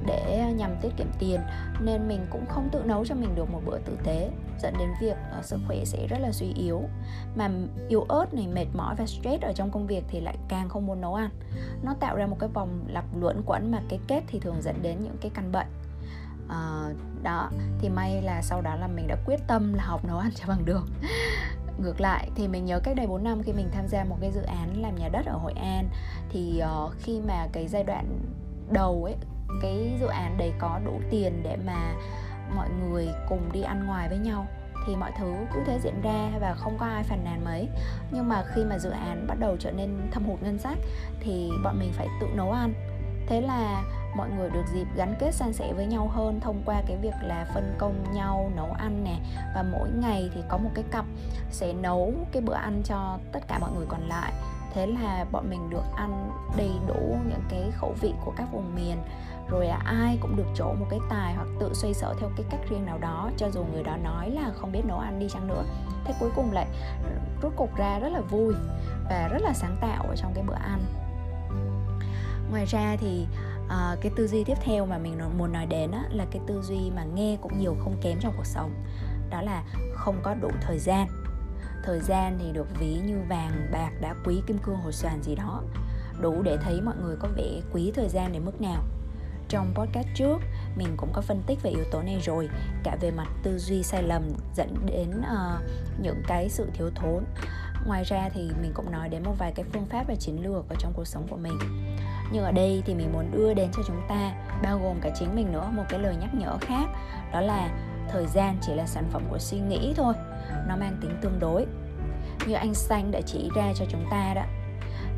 để 0.07 0.53
nhằm 0.57 0.77
tiết 0.83 0.89
kiệm 0.97 1.07
tiền 1.19 1.41
nên 1.81 2.09
mình 2.09 2.27
cũng 2.31 2.47
không 2.47 2.69
tự 2.73 2.83
nấu 2.85 3.05
cho 3.05 3.15
mình 3.15 3.35
được 3.35 3.51
một 3.51 3.61
bữa 3.67 3.79
tử 3.79 3.99
tế 4.05 4.31
dẫn 4.63 4.75
đến 4.79 4.89
việc 5.01 5.17
uh, 5.39 5.45
sức 5.45 5.61
khỏe 5.67 5.85
sẽ 5.85 6.07
rất 6.07 6.19
là 6.21 6.33
suy 6.33 6.53
yếu. 6.53 6.83
Mà 7.37 7.51
yếu 7.89 8.03
ớt 8.03 8.35
này 8.35 8.47
mệt 8.47 8.67
mỏi 8.75 8.95
và 8.99 9.07
stress 9.07 9.43
ở 9.43 9.53
trong 9.53 9.71
công 9.71 9.87
việc 9.87 10.05
thì 10.09 10.21
lại 10.21 10.37
càng 10.49 10.69
không 10.69 10.87
muốn 10.87 11.01
nấu 11.01 11.15
ăn. 11.15 11.31
Nó 11.83 11.95
tạo 12.01 12.17
ra 12.17 12.27
một 12.27 12.37
cái 12.41 12.49
vòng 12.49 12.85
lặp 12.89 13.05
luẩn 13.21 13.43
quẩn 13.47 13.71
mà 13.71 13.81
cái 13.89 14.01
kết 14.07 14.23
thì 14.27 14.41
thường 14.41 14.63
dẫn 14.63 14.83
đến 14.83 14.97
những 15.03 15.17
cái 15.21 15.31
căn 15.35 15.53
bệnh. 15.53 15.67
Uh, 16.47 16.97
đó 17.23 17.51
thì 17.81 17.89
may 17.89 18.23
là 18.23 18.43
sau 18.43 18.61
đó 18.61 18.75
là 18.75 18.87
mình 18.87 19.07
đã 19.07 19.17
quyết 19.27 19.41
tâm 19.47 19.75
là 19.75 19.85
học 19.85 20.05
nấu 20.05 20.19
ăn 20.19 20.31
cho 20.35 20.45
bằng 20.49 20.65
được 20.65 20.83
ngược 21.81 22.01
lại 22.01 22.31
thì 22.35 22.49
mình 22.49 22.65
nhớ 22.65 22.81
cách 22.81 22.97
đây 22.97 23.07
4 23.07 23.25
năm 23.25 23.43
khi 23.43 23.53
mình 23.53 23.69
tham 23.73 23.89
gia 23.89 24.05
một 24.05 24.17
cái 24.21 24.33
dự 24.33 24.43
án 24.43 24.83
làm 24.83 24.95
nhà 24.95 25.09
đất 25.09 25.27
ở 25.27 25.33
Hội 25.33 25.53
An 25.53 25.89
thì 26.29 26.63
uh, 26.85 26.93
khi 26.99 27.21
mà 27.21 27.47
cái 27.53 27.69
giai 27.69 27.85
đoạn 27.85 28.19
đầu 28.71 29.05
ấy 29.05 29.17
cái 29.63 29.97
dự 30.01 30.07
án 30.07 30.39
đấy 30.39 30.53
có 30.59 30.81
đủ 30.85 31.01
tiền 31.11 31.41
để 31.43 31.57
mà 31.67 31.95
mọi 32.57 32.69
người 32.71 33.09
cùng 33.29 33.53
đi 33.53 33.63
ăn 33.63 33.87
ngoài 33.87 34.09
với 34.09 34.19
nhau 34.19 34.47
thì 34.87 34.97
mọi 34.97 35.13
thứ 35.19 35.35
cứ 35.55 35.61
thế 35.67 35.79
diễn 35.83 36.01
ra 36.03 36.31
và 36.41 36.55
không 36.55 36.79
có 36.79 36.87
ai 36.87 37.03
phàn 37.03 37.25
nàn 37.25 37.45
mấy. 37.45 37.69
Nhưng 38.11 38.29
mà 38.29 38.45
khi 38.55 38.65
mà 38.65 38.79
dự 38.79 38.91
án 38.91 39.27
bắt 39.27 39.39
đầu 39.41 39.57
trở 39.57 39.71
nên 39.71 39.91
thâm 40.11 40.25
hụt 40.25 40.43
ngân 40.43 40.59
sách 40.59 40.79
thì 41.21 41.51
bọn 41.65 41.79
mình 41.79 41.93
phải 41.93 42.07
tự 42.21 42.27
nấu 42.35 42.53
ăn. 42.53 42.75
Thế 43.27 43.41
là 43.41 43.83
mọi 44.17 44.31
người 44.31 44.51
được 44.51 44.65
dịp 44.75 44.87
gắn 44.97 45.15
kết 45.19 45.35
san 45.35 45.53
sẻ 45.53 45.73
với 45.73 45.87
nhau 45.87 46.09
hơn 46.09 46.41
thông 46.41 46.63
qua 46.65 46.83
cái 46.87 46.97
việc 46.97 47.15
là 47.23 47.47
phân 47.55 47.75
công 47.79 48.05
nhau 48.13 48.51
nấu 48.57 48.73
ăn 48.79 49.05
nè. 49.05 49.19
Và 49.55 49.65
mỗi 49.73 49.89
ngày 49.91 50.31
thì 50.35 50.41
có 50.49 50.59
một 50.59 50.71
cái 50.75 50.85
cặp 50.91 51.05
sẽ 51.51 51.73
nấu 51.73 52.13
cái 52.33 52.43
bữa 52.43 52.55
ăn 52.55 52.83
cho 52.85 53.19
tất 53.33 53.41
cả 53.49 53.59
mọi 53.59 53.71
người 53.77 53.87
còn 53.89 54.09
lại. 54.09 54.33
Thế 54.75 54.87
là 54.87 55.25
bọn 55.33 55.51
mình 55.51 55.71
được 55.71 55.85
ăn 55.97 56.31
đầy 56.57 56.73
đủ 56.89 57.17
những 57.29 57.43
cái 57.49 57.71
khẩu 57.77 57.95
vị 58.01 58.15
của 58.25 58.33
các 58.37 58.53
vùng 58.53 58.75
miền. 58.75 58.97
Rồi 59.49 59.67
là 59.67 59.79
ai 59.85 60.19
cũng 60.21 60.37
được 60.37 60.47
chỗ 60.55 60.75
một 60.81 60.87
cái 60.91 60.99
tài 61.11 61.35
hoặc 61.35 61.47
tự 61.61 61.75
xoay 61.75 61.95
sở 61.95 62.15
theo 62.21 62.31
cái 62.37 62.47
cách 62.51 62.61
riêng 62.71 62.87
nào 62.87 62.99
đó, 62.99 63.31
cho 63.37 63.51
dù 63.51 63.65
người 63.73 63.83
đó 63.83 63.97
nói 63.97 64.31
là 64.31 64.51
không 64.55 64.73
biết 64.73 64.83
nấu 64.85 64.99
ăn 64.99 65.19
đi 65.19 65.29
chăng 65.29 65.49
nữa. 65.49 65.65
Thế 66.05 66.15
cuối 66.21 66.31
cùng 66.37 66.53
lại 66.53 66.67
rút 67.43 67.57
cục 67.57 67.77
ra 67.77 67.99
rất 67.99 68.09
là 68.09 68.21
vui 68.21 68.55
và 69.11 69.29
rất 69.33 69.43
là 69.43 69.53
sáng 69.53 69.77
tạo 69.81 70.05
ở 70.09 70.17
trong 70.17 70.33
cái 70.35 70.45
bữa 70.47 70.55
ăn. 70.55 70.81
Ngoài 72.51 72.65
ra 72.67 72.97
thì 73.01 73.27
à, 73.71 73.97
cái 74.01 74.13
tư 74.17 74.27
duy 74.27 74.45
tiếp 74.45 74.57
theo 74.65 74.87
mà 74.87 74.99
mình 74.99 75.19
muốn 75.39 75.53
nói 75.53 75.67
đến 75.67 75.91
á, 75.91 76.05
là 76.13 76.27
cái 76.31 76.43
tư 76.47 76.63
duy 76.63 76.91
mà 76.97 77.05
nghe 77.05 77.39
cũng 77.41 77.59
nhiều 77.59 77.77
không 77.85 77.97
kém 78.03 78.19
trong 78.21 78.35
cuộc 78.37 78.47
sống. 78.47 78.75
Đó 79.31 79.43
là 79.43 79.65
không 79.95 80.21
có 80.23 80.35
đủ 80.35 80.49
thời 80.61 80.79
gian. 80.79 81.09
Thời 81.85 82.01
gian 82.01 82.39
thì 82.41 82.53
được 82.53 82.67
ví 82.81 83.01
như 83.07 83.19
vàng 83.29 83.69
bạc 83.73 83.91
đá 84.01 84.15
quý 84.25 84.43
kim 84.47 84.59
cương 84.59 84.77
hồ 84.77 84.93
xoàn 84.93 85.23
gì 85.23 85.35
đó. 85.35 85.63
Đủ 86.21 86.43
để 86.43 86.57
thấy 86.57 86.81
mọi 86.81 86.95
người 87.03 87.17
có 87.21 87.29
vẻ 87.37 87.61
quý 87.73 87.93
thời 87.95 88.09
gian 88.09 88.33
đến 88.33 88.45
mức 88.45 88.61
nào. 88.61 88.83
Trong 89.49 89.75
podcast 89.75 90.09
trước 90.15 90.39
mình 90.77 90.95
cũng 90.97 91.11
có 91.13 91.21
phân 91.21 91.43
tích 91.47 91.59
về 91.63 91.71
yếu 91.71 91.85
tố 91.91 92.03
này 92.03 92.21
rồi 92.21 92.49
cả 92.85 92.97
về 93.01 93.11
mặt 93.11 93.29
tư 93.43 93.59
duy 93.59 93.83
sai 93.83 94.03
lầm 94.03 94.23
dẫn 94.55 94.75
đến 94.87 95.11
uh, 95.21 95.63
những 96.03 96.23
cái 96.27 96.49
sự 96.49 96.71
thiếu 96.75 96.91
thốn. 96.95 97.25
Ngoài 97.87 98.05
ra 98.05 98.29
thì 98.35 98.51
mình 98.63 98.73
cũng 98.75 98.93
nói 98.93 99.09
đến 99.09 99.23
một 99.23 99.35
vài 99.39 99.53
cái 99.53 99.65
phương 99.73 99.87
pháp 99.87 100.05
và 100.09 100.15
chiến 100.15 100.45
lược 100.45 100.69
ở 100.69 100.75
trong 100.79 100.93
cuộc 100.97 101.07
sống 101.07 101.27
của 101.31 101.37
mình 101.37 101.59
nhưng 102.33 102.45
ở 102.45 102.53
đây 102.53 102.83
thì 102.87 102.95
mình 102.95 103.13
muốn 103.13 103.31
đưa 103.31 103.55
đến 103.55 103.71
cho 103.77 103.83
chúng 103.87 104.01
ta, 104.09 104.33
bao 104.63 104.79
gồm 104.79 104.97
cả 105.01 105.11
chính 105.19 105.35
mình 105.35 105.53
nữa, 105.53 105.71
một 105.77 105.85
cái 105.89 106.01
lời 106.01 106.17
nhắc 106.21 106.35
nhở 106.35 106.59
khác. 106.61 106.89
Đó 107.33 107.41
là 107.41 107.69
thời 108.09 108.27
gian 108.27 108.57
chỉ 108.61 108.75
là 108.75 108.87
sản 108.87 109.05
phẩm 109.11 109.23
của 109.31 109.39
suy 109.39 109.59
nghĩ 109.59 109.95
thôi. 109.97 110.15
Nó 110.69 110.77
mang 110.77 110.99
tính 111.01 111.19
tương 111.23 111.39
đối. 111.41 111.67
Như 112.47 112.55
anh 112.55 112.75
xanh 112.75 113.11
đã 113.11 113.21
chỉ 113.27 113.51
ra 113.57 113.73
cho 113.75 113.85
chúng 113.89 114.05
ta 114.11 114.33
đó. 114.35 114.43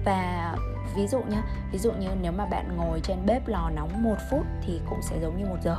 Và 0.04 0.54
ví 0.96 1.06
dụ 1.06 1.22
nhé 1.22 1.42
ví 1.72 1.78
dụ 1.78 1.92
như 1.92 2.08
nếu 2.22 2.32
mà 2.32 2.46
bạn 2.46 2.76
ngồi 2.76 3.00
trên 3.00 3.18
bếp 3.26 3.48
lò 3.48 3.70
nóng 3.74 4.02
một 4.02 4.16
phút 4.30 4.46
thì 4.62 4.80
cũng 4.90 5.02
sẽ 5.02 5.20
giống 5.22 5.38
như 5.38 5.46
một 5.46 5.58
giờ. 5.64 5.76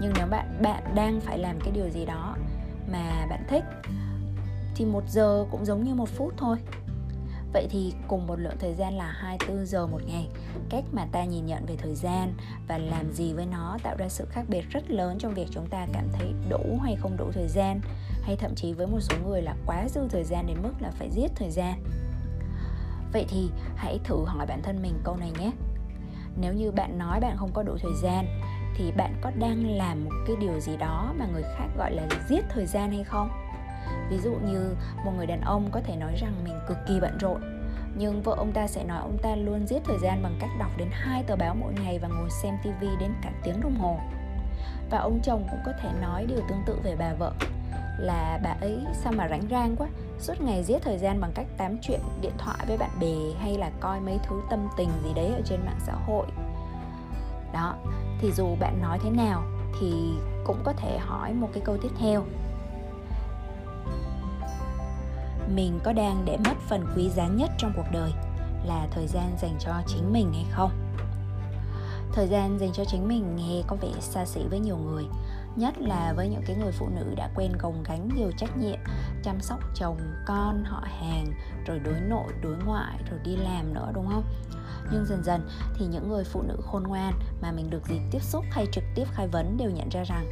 Nhưng 0.00 0.12
nếu 0.16 0.26
bạn 0.26 0.62
bạn 0.62 0.82
đang 0.94 1.20
phải 1.20 1.38
làm 1.38 1.60
cái 1.60 1.72
điều 1.72 1.88
gì 1.88 2.06
đó 2.06 2.36
mà 2.92 3.26
bạn 3.30 3.44
thích 3.48 3.64
thì 4.74 4.84
một 4.84 5.02
giờ 5.08 5.46
cũng 5.50 5.64
giống 5.64 5.84
như 5.84 5.94
một 5.94 6.08
phút 6.08 6.32
thôi. 6.36 6.56
Vậy 7.52 7.66
thì 7.70 7.94
cùng 8.08 8.26
một 8.26 8.40
lượng 8.40 8.56
thời 8.58 8.74
gian 8.74 8.94
là 8.94 9.06
24 9.06 9.66
giờ 9.66 9.86
một 9.86 10.00
ngày. 10.06 10.28
Cách 10.70 10.84
mà 10.92 11.06
ta 11.12 11.24
nhìn 11.24 11.46
nhận 11.46 11.66
về 11.66 11.76
thời 11.76 11.94
gian 11.94 12.32
và 12.68 12.78
làm 12.78 13.12
gì 13.12 13.32
với 13.32 13.46
nó 13.46 13.78
tạo 13.82 13.96
ra 13.98 14.08
sự 14.08 14.24
khác 14.30 14.44
biệt 14.48 14.64
rất 14.70 14.90
lớn 14.90 15.18
trong 15.18 15.34
việc 15.34 15.46
chúng 15.50 15.66
ta 15.66 15.86
cảm 15.92 16.04
thấy 16.12 16.34
đủ 16.48 16.78
hay 16.84 16.96
không 16.96 17.16
đủ 17.16 17.30
thời 17.32 17.48
gian, 17.48 17.80
Hay 18.22 18.36
thậm 18.36 18.54
chí 18.54 18.72
với 18.72 18.86
một 18.86 19.00
số 19.00 19.16
người 19.26 19.42
là 19.42 19.56
quá 19.66 19.88
dư 19.88 20.08
thời 20.08 20.24
gian 20.24 20.46
đến 20.46 20.56
mức 20.62 20.72
là 20.80 20.90
phải 20.90 21.10
giết 21.10 21.28
thời 21.36 21.50
gian. 21.50 21.82
Vậy 23.12 23.26
thì 23.28 23.50
hãy 23.76 23.98
thử 24.04 24.24
hỏi 24.24 24.46
bản 24.46 24.62
thân 24.62 24.82
mình 24.82 25.00
câu 25.04 25.16
này 25.16 25.30
nhé. 25.38 25.50
Nếu 26.40 26.54
như 26.54 26.70
bạn 26.70 26.98
nói 26.98 27.20
bạn 27.20 27.36
không 27.36 27.50
có 27.54 27.62
đủ 27.62 27.76
thời 27.82 27.94
gian, 28.02 28.26
Thì 28.78 28.92
bạn 28.92 29.14
có 29.22 29.30
đang 29.38 29.76
làm 29.76 30.04
một 30.04 30.10
cái 30.26 30.36
điều 30.40 30.60
gì 30.60 30.76
đó 30.76 31.14
mà 31.18 31.26
người 31.26 31.42
khác 31.42 31.66
gọi 31.78 31.92
là 31.92 32.08
giết 32.28 32.44
thời 32.48 32.66
gian 32.66 32.90
hay 32.90 33.04
không? 33.04 33.45
Ví 34.10 34.18
dụ 34.18 34.32
như 34.32 34.74
một 35.04 35.12
người 35.16 35.26
đàn 35.26 35.40
ông 35.40 35.70
có 35.70 35.80
thể 35.80 35.96
nói 35.96 36.14
rằng 36.20 36.32
mình 36.44 36.54
cực 36.68 36.78
kỳ 36.88 37.00
bận 37.00 37.18
rộn, 37.20 37.40
nhưng 37.98 38.22
vợ 38.22 38.34
ông 38.38 38.52
ta 38.52 38.66
sẽ 38.66 38.84
nói 38.84 38.98
ông 38.98 39.18
ta 39.22 39.36
luôn 39.36 39.66
giết 39.66 39.82
thời 39.84 39.98
gian 40.02 40.22
bằng 40.22 40.36
cách 40.40 40.50
đọc 40.58 40.70
đến 40.76 40.88
hai 40.92 41.22
tờ 41.22 41.36
báo 41.36 41.54
mỗi 41.54 41.72
ngày 41.82 41.98
và 41.98 42.08
ngồi 42.08 42.30
xem 42.42 42.54
tivi 42.62 42.88
đến 43.00 43.10
cả 43.22 43.30
tiếng 43.42 43.60
đồng 43.60 43.78
hồ. 43.78 43.98
Và 44.90 44.98
ông 44.98 45.20
chồng 45.22 45.46
cũng 45.50 45.60
có 45.66 45.72
thể 45.82 45.88
nói 46.02 46.26
điều 46.26 46.40
tương 46.48 46.62
tự 46.66 46.78
về 46.82 46.96
bà 46.98 47.14
vợ, 47.14 47.32
là 47.98 48.40
bà 48.44 48.56
ấy 48.60 48.78
sao 48.92 49.12
mà 49.16 49.28
rảnh 49.28 49.48
rang 49.50 49.76
quá, 49.76 49.88
suốt 50.18 50.34
ngày 50.40 50.64
giết 50.64 50.82
thời 50.82 50.98
gian 50.98 51.20
bằng 51.20 51.32
cách 51.34 51.46
tám 51.56 51.76
chuyện 51.82 52.00
điện 52.20 52.32
thoại 52.38 52.58
với 52.68 52.78
bạn 52.78 52.90
bè 53.00 53.40
hay 53.40 53.58
là 53.58 53.70
coi 53.80 54.00
mấy 54.00 54.18
thứ 54.28 54.40
tâm 54.50 54.68
tình 54.76 54.88
gì 55.04 55.14
đấy 55.14 55.32
ở 55.34 55.40
trên 55.44 55.60
mạng 55.66 55.80
xã 55.86 55.92
hội. 55.92 56.26
Đó, 57.52 57.74
thì 58.20 58.32
dù 58.32 58.56
bạn 58.60 58.82
nói 58.82 58.98
thế 59.02 59.10
nào 59.10 59.42
thì 59.80 59.92
cũng 60.44 60.58
có 60.64 60.72
thể 60.72 60.98
hỏi 60.98 61.34
một 61.34 61.48
cái 61.52 61.62
câu 61.66 61.76
tiếp 61.82 61.90
theo 62.00 62.24
mình 65.54 65.80
có 65.84 65.92
đang 65.92 66.24
để 66.24 66.36
mất 66.36 66.54
phần 66.68 66.86
quý 66.96 67.10
giá 67.10 67.26
nhất 67.26 67.50
trong 67.58 67.72
cuộc 67.76 67.86
đời 67.92 68.12
là 68.64 68.86
thời 68.90 69.06
gian 69.06 69.36
dành 69.42 69.56
cho 69.60 69.72
chính 69.86 70.12
mình 70.12 70.32
hay 70.32 70.44
không? 70.50 70.70
Thời 72.12 72.26
gian 72.26 72.58
dành 72.58 72.72
cho 72.72 72.84
chính 72.84 73.08
mình 73.08 73.36
nghe 73.36 73.62
có 73.66 73.76
vẻ 73.76 73.88
xa 74.00 74.24
xỉ 74.26 74.40
với 74.50 74.58
nhiều 74.58 74.76
người 74.76 75.04
nhất 75.58 75.74
là 75.78 76.12
với 76.16 76.28
những 76.28 76.42
cái 76.46 76.56
người 76.56 76.72
phụ 76.72 76.88
nữ 76.88 77.14
đã 77.16 77.30
quen 77.34 77.52
gồng 77.58 77.82
gánh 77.82 78.08
nhiều 78.16 78.30
trách 78.36 78.56
nhiệm, 78.56 78.78
chăm 79.22 79.40
sóc 79.40 79.60
chồng, 79.74 79.98
con, 80.26 80.64
họ 80.64 80.84
hàng, 81.00 81.32
rồi 81.66 81.78
đối 81.78 82.00
nội, 82.00 82.32
đối 82.42 82.56
ngoại, 82.64 82.98
rồi 83.10 83.20
đi 83.24 83.36
làm 83.36 83.74
nữa, 83.74 83.90
đúng 83.94 84.06
không? 84.06 84.24
Nhưng 84.92 85.06
dần 85.06 85.24
dần 85.24 85.48
thì 85.74 85.86
những 85.86 86.08
người 86.08 86.24
phụ 86.24 86.42
nữ 86.42 86.56
khôn 86.62 86.82
ngoan 86.82 87.12
mà 87.42 87.52
mình 87.52 87.70
được 87.70 87.88
dịp 87.88 88.00
tiếp 88.10 88.22
xúc 88.22 88.44
hay 88.50 88.66
trực 88.72 88.84
tiếp 88.94 89.04
khai 89.12 89.28
vấn 89.28 89.56
đều 89.56 89.70
nhận 89.70 89.88
ra 89.88 90.04
rằng 90.04 90.26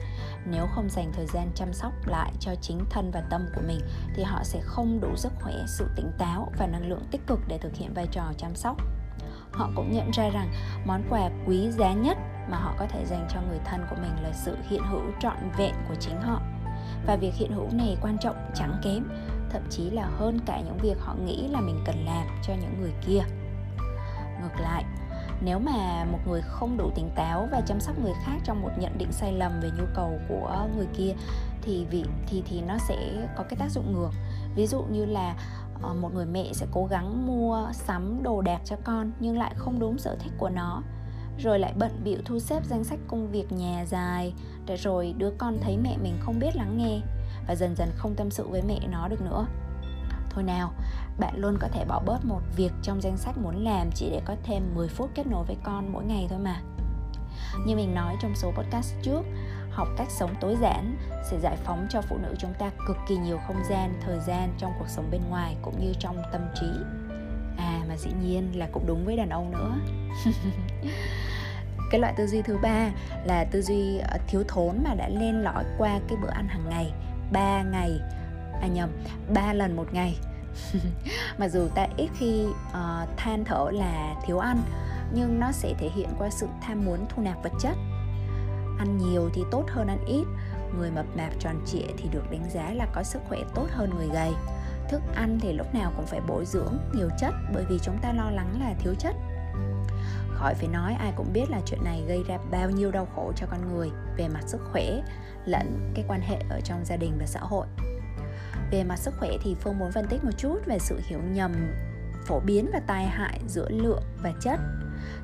nếu 0.47 0.67
không 0.75 0.91
dành 0.91 1.13
thời 1.13 1.27
gian 1.27 1.51
chăm 1.55 1.73
sóc 1.73 1.93
lại 2.07 2.33
cho 2.41 2.55
chính 2.61 2.85
thân 2.91 3.11
và 3.11 3.21
tâm 3.31 3.47
của 3.55 3.63
mình 3.67 3.81
thì 4.17 4.23
họ 4.23 4.41
sẽ 4.45 4.61
không 4.65 5.01
đủ 5.01 5.17
sức 5.17 5.33
khỏe, 5.43 5.55
sự 5.67 5.87
tỉnh 5.97 6.11
táo 6.19 6.53
và 6.59 6.67
năng 6.67 6.89
lượng 6.89 7.03
tích 7.11 7.27
cực 7.27 7.41
để 7.49 7.59
thực 7.59 7.75
hiện 7.75 7.95
vai 7.95 8.07
trò 8.07 8.23
chăm 8.39 8.55
sóc. 8.55 8.77
Họ 9.53 9.71
cũng 9.77 9.93
nhận 9.93 10.11
ra 10.11 10.29
rằng 10.29 10.53
món 10.87 11.03
quà 11.11 11.31
quý 11.47 11.71
giá 11.71 11.93
nhất 11.93 12.19
mà 12.49 12.57
họ 12.57 12.75
có 12.79 12.87
thể 12.87 13.05
dành 13.07 13.29
cho 13.31 13.41
người 13.49 13.59
thân 13.65 13.87
của 13.91 13.97
mình 13.97 14.23
là 14.23 14.33
sự 14.33 14.57
hiện 14.69 14.83
hữu 14.91 15.03
trọn 15.21 15.37
vẹn 15.59 15.75
của 15.89 15.95
chính 15.95 16.21
họ. 16.21 16.43
Và 17.07 17.17
việc 17.17 17.35
hiện 17.35 17.53
hữu 17.53 17.69
này 17.73 17.97
quan 18.01 18.19
trọng 18.21 18.37
chẳng 18.55 18.81
kém, 18.83 19.05
thậm 19.51 19.63
chí 19.71 19.91
là 19.91 20.07
hơn 20.19 20.39
cả 20.47 20.61
những 20.65 20.79
việc 20.83 21.01
họ 21.01 21.15
nghĩ 21.15 21.49
là 21.49 21.61
mình 21.61 21.79
cần 21.87 22.05
làm 22.05 22.27
cho 22.43 22.55
những 22.55 22.81
người 22.81 22.93
kia. 23.07 23.23
Ngược 24.43 24.61
lại, 24.61 24.85
nếu 25.41 25.59
mà 25.59 26.05
một 26.05 26.19
người 26.27 26.43
không 26.45 26.77
đủ 26.77 26.91
tỉnh 26.95 27.11
táo 27.15 27.49
và 27.53 27.61
chăm 27.61 27.81
sóc 27.81 27.99
người 27.99 28.13
khác 28.25 28.37
trong 28.45 28.63
một 28.63 28.71
nhận 28.79 28.99
định 28.99 29.13
sai 29.13 29.33
lầm 29.33 29.61
về 29.61 29.71
nhu 29.79 29.85
cầu 29.95 30.19
của 30.29 30.67
người 30.77 30.87
kia, 30.95 31.15
thì 31.63 31.87
vị, 31.91 32.05
thì 32.27 32.43
thì 32.47 32.63
nó 32.63 32.79
sẽ 32.79 33.27
có 33.37 33.45
cái 33.49 33.57
tác 33.57 33.71
dụng 33.71 33.93
ngược. 33.93 34.11
Ví 34.55 34.67
dụ 34.67 34.83
như 34.83 35.05
là 35.05 35.35
ờ, 35.83 35.95
một 35.95 36.15
người 36.15 36.27
mẹ 36.27 36.53
sẽ 36.53 36.67
cố 36.73 36.87
gắng 36.87 37.27
mua 37.27 37.69
sắm 37.73 38.23
đồ 38.23 38.43
đạc 38.43 38.61
cho 38.65 38.77
con 38.85 39.13
nhưng 39.21 39.39
lại 39.39 39.53
không 39.57 39.79
đúng 39.79 39.99
sở 39.99 40.17
thích 40.21 40.33
của 40.39 40.49
nó 40.51 40.83
rồi 41.39 41.59
lại 41.59 41.73
bận 41.77 42.01
bịu 42.05 42.19
thu 42.25 42.39
xếp 42.39 42.63
danh 42.65 42.85
sách 42.85 42.99
công 43.09 43.31
việc 43.31 43.53
nhà 43.53 43.85
dài. 43.87 44.35
Để 44.67 44.77
rồi 44.77 45.15
đứa 45.19 45.31
con 45.39 45.59
thấy 45.61 45.77
mẹ 45.77 45.97
mình 46.03 46.17
không 46.21 46.39
biết 46.39 46.57
lắng 46.57 46.79
nghe. 46.79 47.01
Và 47.49 47.55
dần 47.55 47.75
dần 47.77 47.89
không 47.97 48.15
tâm 48.15 48.31
sự 48.31 48.49
với 48.49 48.63
mẹ 48.63 48.81
nó 48.91 49.09
được 49.09 49.23
nữa. 49.23 49.47
Thôi 50.31 50.45
nào, 50.45 50.73
bạn 51.19 51.35
luôn 51.37 51.57
có 51.61 51.69
thể 51.69 51.85
bỏ 51.85 52.03
bớt 52.07 52.25
một 52.25 52.41
việc 52.57 52.73
trong 52.83 53.01
danh 53.01 53.17
sách 53.17 53.39
muốn 53.39 53.65
làm 53.65 53.91
chỉ 53.95 54.11
để 54.11 54.21
có 54.25 54.37
thêm 54.43 54.75
10 54.75 54.89
phút 54.89 55.11
kết 55.15 55.27
nối 55.27 55.45
với 55.45 55.57
con 55.63 55.93
mỗi 55.93 56.05
ngày 56.05 56.27
thôi 56.31 56.39
mà. 56.39 56.61
Như 57.67 57.77
mình 57.77 57.95
nói 57.95 58.17
trong 58.23 58.35
số 58.35 58.53
podcast 58.53 58.95
trước, 59.03 59.23
học 59.71 59.89
cách 59.97 60.11
sống 60.11 60.35
tối 60.41 60.57
giản 60.61 60.97
sẽ 61.31 61.39
giải 61.41 61.57
phóng 61.65 61.87
cho 61.91 62.01
phụ 62.01 62.17
nữ 62.23 62.35
chúng 62.39 62.55
ta 62.59 62.71
cực 62.87 62.97
kỳ 63.09 63.17
nhiều 63.17 63.39
không 63.47 63.65
gian, 63.71 64.01
thời 64.05 64.19
gian 64.27 64.55
trong 64.59 64.73
cuộc 64.79 64.89
sống 64.89 65.09
bên 65.11 65.21
ngoài 65.31 65.57
cũng 65.63 65.81
như 65.81 65.93
trong 65.99 66.17
tâm 66.33 66.43
trí. 66.55 66.67
À 67.57 67.85
mà 67.89 67.97
dĩ 67.97 68.11
nhiên 68.23 68.59
là 68.59 68.69
cũng 68.73 68.87
đúng 68.87 69.05
với 69.05 69.17
đàn 69.17 69.29
ông 69.29 69.51
nữa. 69.51 69.75
cái 71.95 72.01
loại 72.01 72.15
tư 72.17 72.27
duy 72.27 72.43
thứ 72.43 72.59
ba 72.59 72.91
là 73.25 73.45
tư 73.45 73.63
duy 73.63 73.99
ờ, 73.99 74.19
thiếu 74.27 74.45
thốn 74.49 74.77
mà 74.85 74.95
đã 74.95 75.09
lên 75.09 75.43
lõi 75.43 75.65
qua 75.79 76.01
cái 76.09 76.19
bữa 76.23 76.29
ăn 76.29 76.49
hàng 76.49 76.69
ngày. 76.71 76.93
3 77.33 77.63
ngày 77.63 78.01
à 78.61 78.67
nhầm 78.67 78.91
3 79.35 79.53
lần 79.53 79.77
một 79.77 79.93
ngày. 79.93 80.19
Mặc 81.39 81.49
dù 81.49 81.69
ta 81.75 81.87
ít 81.97 82.09
khi 82.19 82.47
uh, 82.47 83.09
than 83.17 83.45
thở 83.45 83.71
là 83.73 84.15
thiếu 84.27 84.39
ăn 84.39 84.63
nhưng 85.15 85.41
nó 85.41 85.53
sẽ 85.53 85.75
thể 85.79 85.89
hiện 85.95 86.09
qua 86.19 86.31
sự 86.31 86.47
tham 86.63 86.85
muốn 86.85 87.07
thu 87.09 87.23
nạp 87.23 87.43
vật 87.43 87.53
chất. 87.61 87.77
Ăn 88.79 88.99
nhiều 88.99 89.31
thì 89.35 89.43
tốt 89.51 89.65
hơn 89.69 89.89
ăn 89.89 89.99
ít 90.07 90.25
người 90.79 90.91
mập 90.91 91.07
mạp 91.17 91.41
tròn 91.41 91.63
trịa 91.67 91.87
thì 91.97 92.09
được 92.13 92.31
đánh 92.31 92.51
giá 92.51 92.71
là 92.75 92.87
có 92.93 93.03
sức 93.03 93.23
khỏe 93.29 93.39
tốt 93.55 93.67
hơn 93.71 93.91
người 93.97 94.09
gầy. 94.13 94.33
Thức 94.89 95.03
ăn 95.15 95.39
thì 95.43 95.53
lúc 95.53 95.75
nào 95.75 95.93
cũng 95.97 96.07
phải 96.07 96.21
bổ 96.29 96.45
dưỡng 96.45 96.79
nhiều 96.95 97.09
chất 97.21 97.35
bởi 97.55 97.65
vì 97.69 97.79
chúng 97.83 97.99
ta 98.03 98.13
lo 98.13 98.31
lắng 98.31 98.61
là 98.61 98.75
thiếu 98.79 98.95
chất 98.99 99.15
khỏi 100.45 100.55
phải 100.55 100.69
nói, 100.69 100.95
ai 100.95 101.13
cũng 101.17 101.33
biết 101.33 101.51
là 101.51 101.61
chuyện 101.67 101.85
này 101.85 102.03
gây 102.09 102.23
ra 102.29 102.39
bao 102.51 102.71
nhiêu 102.71 102.91
đau 102.91 103.09
khổ 103.17 103.33
cho 103.37 103.47
con 103.51 103.75
người 103.75 103.91
về 104.17 104.29
mặt 104.29 104.43
sức 104.47 104.61
khỏe 104.73 105.03
lẫn 105.47 105.93
cái 105.95 106.05
quan 106.09 106.21
hệ 106.21 106.37
ở 106.51 106.61
trong 106.61 106.85
gia 106.85 106.97
đình 106.97 107.13
và 107.19 107.27
xã 107.27 107.41
hội. 107.41 107.67
Về 108.71 108.85
mặt 108.85 108.97
sức 108.97 109.15
khỏe 109.19 109.31
thì 109.43 109.57
phương 109.61 109.79
muốn 109.79 109.93
phân 109.93 110.07
tích 110.07 110.25
một 110.25 110.31
chút 110.37 110.57
về 110.67 110.79
sự 110.79 111.01
hiểu 111.07 111.19
nhầm 111.33 111.53
phổ 112.27 112.41
biến 112.41 112.71
và 112.73 112.81
tai 112.87 113.05
hại 113.05 113.41
giữa 113.49 113.69
lượng 113.71 114.03
và 114.23 114.33
chất. 114.41 114.61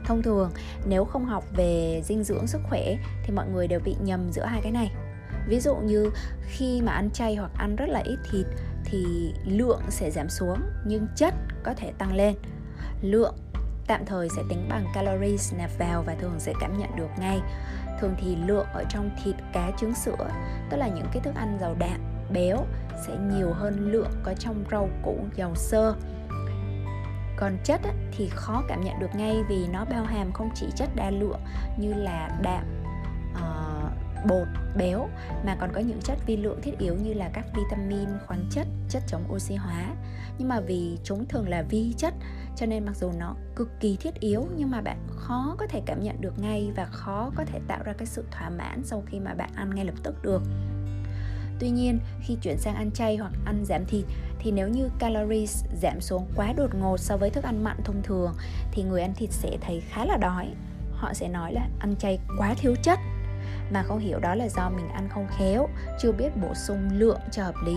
Thông 0.07 0.23
thường, 0.23 0.51
nếu 0.87 1.05
không 1.05 1.25
học 1.25 1.45
về 1.57 2.03
dinh 2.05 2.25
dưỡng 2.25 2.47
sức 2.47 2.61
khỏe 2.69 2.97
thì 3.25 3.35
mọi 3.35 3.49
người 3.49 3.69
đều 3.69 3.81
bị 3.81 3.97
nhầm 4.03 4.33
giữa 4.33 4.45
hai 4.45 4.61
cái 4.63 4.73
này. 4.73 4.93
Ví 5.49 5.61
dụ 5.61 5.77
như 5.77 6.11
khi 6.49 6.83
mà 6.83 6.93
ăn 6.93 7.11
chay 7.11 7.37
hoặc 7.37 7.51
ăn 7.55 7.77
rất 7.77 7.89
là 7.89 8.01
ít 8.05 8.19
thịt 8.31 8.47
thì 8.85 9.33
lượng 9.45 9.83
sẽ 9.89 10.11
giảm 10.11 10.29
xuống, 10.29 10.59
nhưng 10.87 11.07
chất 11.17 11.35
có 11.63 11.75
thể 11.77 11.93
tăng 11.99 12.15
lên. 12.15 12.35
Lượng 13.03 13.35
tạm 13.91 14.05
thời 14.07 14.29
sẽ 14.29 14.43
tính 14.49 14.67
bằng 14.69 14.87
calories, 14.95 15.55
nạp 15.55 15.71
vào 15.79 16.03
và 16.03 16.15
thường 16.15 16.35
sẽ 16.39 16.53
cảm 16.61 16.79
nhận 16.79 16.97
được 16.97 17.09
ngay. 17.19 17.41
Thường 18.01 18.15
thì 18.19 18.37
lượng 18.37 18.67
ở 18.73 18.85
trong 18.91 19.11
thịt, 19.25 19.35
cá, 19.53 19.71
trứng, 19.81 19.95
sữa, 19.95 20.31
tức 20.71 20.77
là 20.77 20.89
những 20.89 21.07
cái 21.13 21.23
thức 21.23 21.35
ăn 21.35 21.59
giàu 21.61 21.77
đạm, 21.79 22.01
béo 22.33 22.67
sẽ 23.07 23.13
nhiều 23.17 23.53
hơn 23.53 23.93
lượng 23.93 24.11
có 24.23 24.35
trong 24.35 24.65
rau 24.71 24.89
củ 25.03 25.19
giàu 25.37 25.55
xơ 25.55 25.95
còn 27.37 27.59
chất 27.65 27.81
thì 28.13 28.29
khó 28.35 28.63
cảm 28.69 28.81
nhận 28.85 29.01
được 29.01 29.15
ngay 29.15 29.43
vì 29.49 29.67
nó 29.73 29.85
bao 29.85 30.05
hàm 30.05 30.33
không 30.33 30.51
chỉ 30.55 30.67
chất 30.77 30.89
đa 30.97 31.11
lượng 31.11 31.41
như 31.79 31.95
là 31.95 32.31
đạm 32.43 32.65
bột 34.29 34.49
béo 34.77 35.09
mà 35.45 35.57
còn 35.61 35.71
có 35.73 35.81
những 35.81 36.01
chất 36.01 36.19
vi 36.27 36.37
lượng 36.37 36.61
thiết 36.63 36.79
yếu 36.79 36.95
như 36.95 37.15
là 37.15 37.31
các 37.33 37.45
vitamin 37.55 38.09
khoáng 38.27 38.45
chất 38.51 38.67
chất 38.89 39.03
chống 39.07 39.33
oxy 39.33 39.55
hóa. 39.55 39.95
Nhưng 40.39 40.49
mà 40.49 40.61
vì 40.61 40.99
chúng 41.05 41.27
thường 41.27 41.49
là 41.49 41.63
vi 41.63 41.95
chất 41.97 42.15
cho 42.57 42.67
nên 42.67 42.85
mặc 42.85 42.97
dù 42.97 43.13
nó 43.19 43.35
cực 43.57 43.81
kỳ 43.81 43.97
thiết 43.97 44.21
yếu 44.21 44.47
nhưng 44.57 44.71
mà 44.71 44.81
bạn 44.81 44.99
khó 45.17 45.57
có 45.59 45.67
thể 45.67 45.83
cảm 45.87 46.03
nhận 46.03 46.21
được 46.21 46.39
ngay 46.39 46.73
và 46.77 46.85
khó 46.85 47.31
có 47.37 47.45
thể 47.45 47.61
tạo 47.69 47.83
ra 47.85 47.93
cái 47.93 48.07
sự 48.07 48.25
thỏa 48.31 48.51
mãn 48.51 48.83
sau 48.85 49.03
khi 49.07 49.21
mà 49.21 49.35
bạn 49.35 49.51
ăn 49.55 49.75
ngay 49.75 49.85
lập 49.85 49.95
tức 50.03 50.23
được. 50.23 50.43
Tuy 51.61 51.71
nhiên, 51.71 51.99
khi 52.21 52.37
chuyển 52.43 52.59
sang 52.59 52.75
ăn 52.75 52.91
chay 52.91 53.17
hoặc 53.17 53.33
ăn 53.45 53.65
giảm 53.65 53.85
thịt 53.85 54.05
thì 54.39 54.51
nếu 54.51 54.69
như 54.69 54.89
calories 54.99 55.65
giảm 55.83 56.01
xuống 56.01 56.27
quá 56.37 56.53
đột 56.57 56.75
ngột 56.75 56.97
so 56.97 57.17
với 57.17 57.31
thức 57.31 57.45
ăn 57.45 57.65
mặn 57.65 57.77
thông 57.85 58.03
thường 58.03 58.35
thì 58.73 58.83
người 58.83 59.03
ăn 59.03 59.15
thịt 59.15 59.33
sẽ 59.33 59.59
thấy 59.61 59.81
khá 59.81 60.05
là 60.05 60.17
đói. 60.17 60.47
Họ 60.93 61.15
sẽ 61.15 61.29
nói 61.29 61.53
là 61.53 61.69
ăn 61.79 61.97
chay 61.99 62.19
quá 62.39 62.55
thiếu 62.59 62.75
chất 62.83 62.99
mà 63.71 63.83
không 63.83 63.99
hiểu 63.99 64.19
đó 64.19 64.35
là 64.35 64.49
do 64.49 64.71
mình 64.71 64.89
ăn 64.89 65.09
không 65.09 65.27
khéo, 65.39 65.69
chưa 66.03 66.13
biết 66.13 66.37
bổ 66.43 66.55
sung 66.55 66.91
lượng 66.93 67.21
cho 67.31 67.45
hợp 67.45 67.55
lý. 67.65 67.77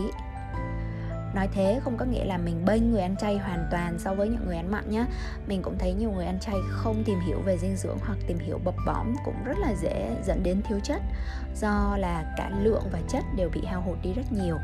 Nói 1.36 1.50
thế 1.54 1.80
không 1.84 1.98
có 1.98 2.06
nghĩa 2.06 2.26
là 2.26 2.38
mình 2.38 2.66
bênh 2.66 2.92
người 2.92 3.02
ăn 3.02 3.16
chay 3.16 3.38
hoàn 3.38 3.68
toàn 3.72 4.00
so 4.00 4.14
với 4.14 4.30
những 4.30 4.46
người 4.46 4.56
ăn 4.56 4.72
mặn 4.72 4.90
nhé 4.90 5.06
mình 5.48 5.62
cũng 5.62 5.78
thấy 5.78 5.94
nhiều 5.94 6.12
người 6.12 6.26
ăn 6.26 6.40
chay 6.40 6.56
không 6.70 7.04
tìm 7.06 7.20
hiểu 7.20 7.40
về 7.46 7.58
dinh 7.58 7.76
dưỡng 7.76 7.98
hoặc 8.06 8.18
tìm 8.28 8.40
hiểu 8.40 8.60
bập 8.64 8.76
bõm 8.86 9.16
cũng 9.26 9.36
rất 9.46 9.58
là 9.60 9.74
dễ 9.82 10.16
dẫn 10.26 10.44
đến 10.44 10.62
thiếu 10.62 10.80
chất 10.84 11.02
do 11.56 11.98
là 12.00 12.34
cả 12.38 12.52
lượng 12.62 12.84
và 12.92 13.00
chất 13.10 13.24
đều 13.36 13.50
bị 13.50 13.66
hao 13.66 13.82
hụt 13.82 13.98
đi 14.04 14.14
rất 14.14 14.32
nhiều. 14.32 14.58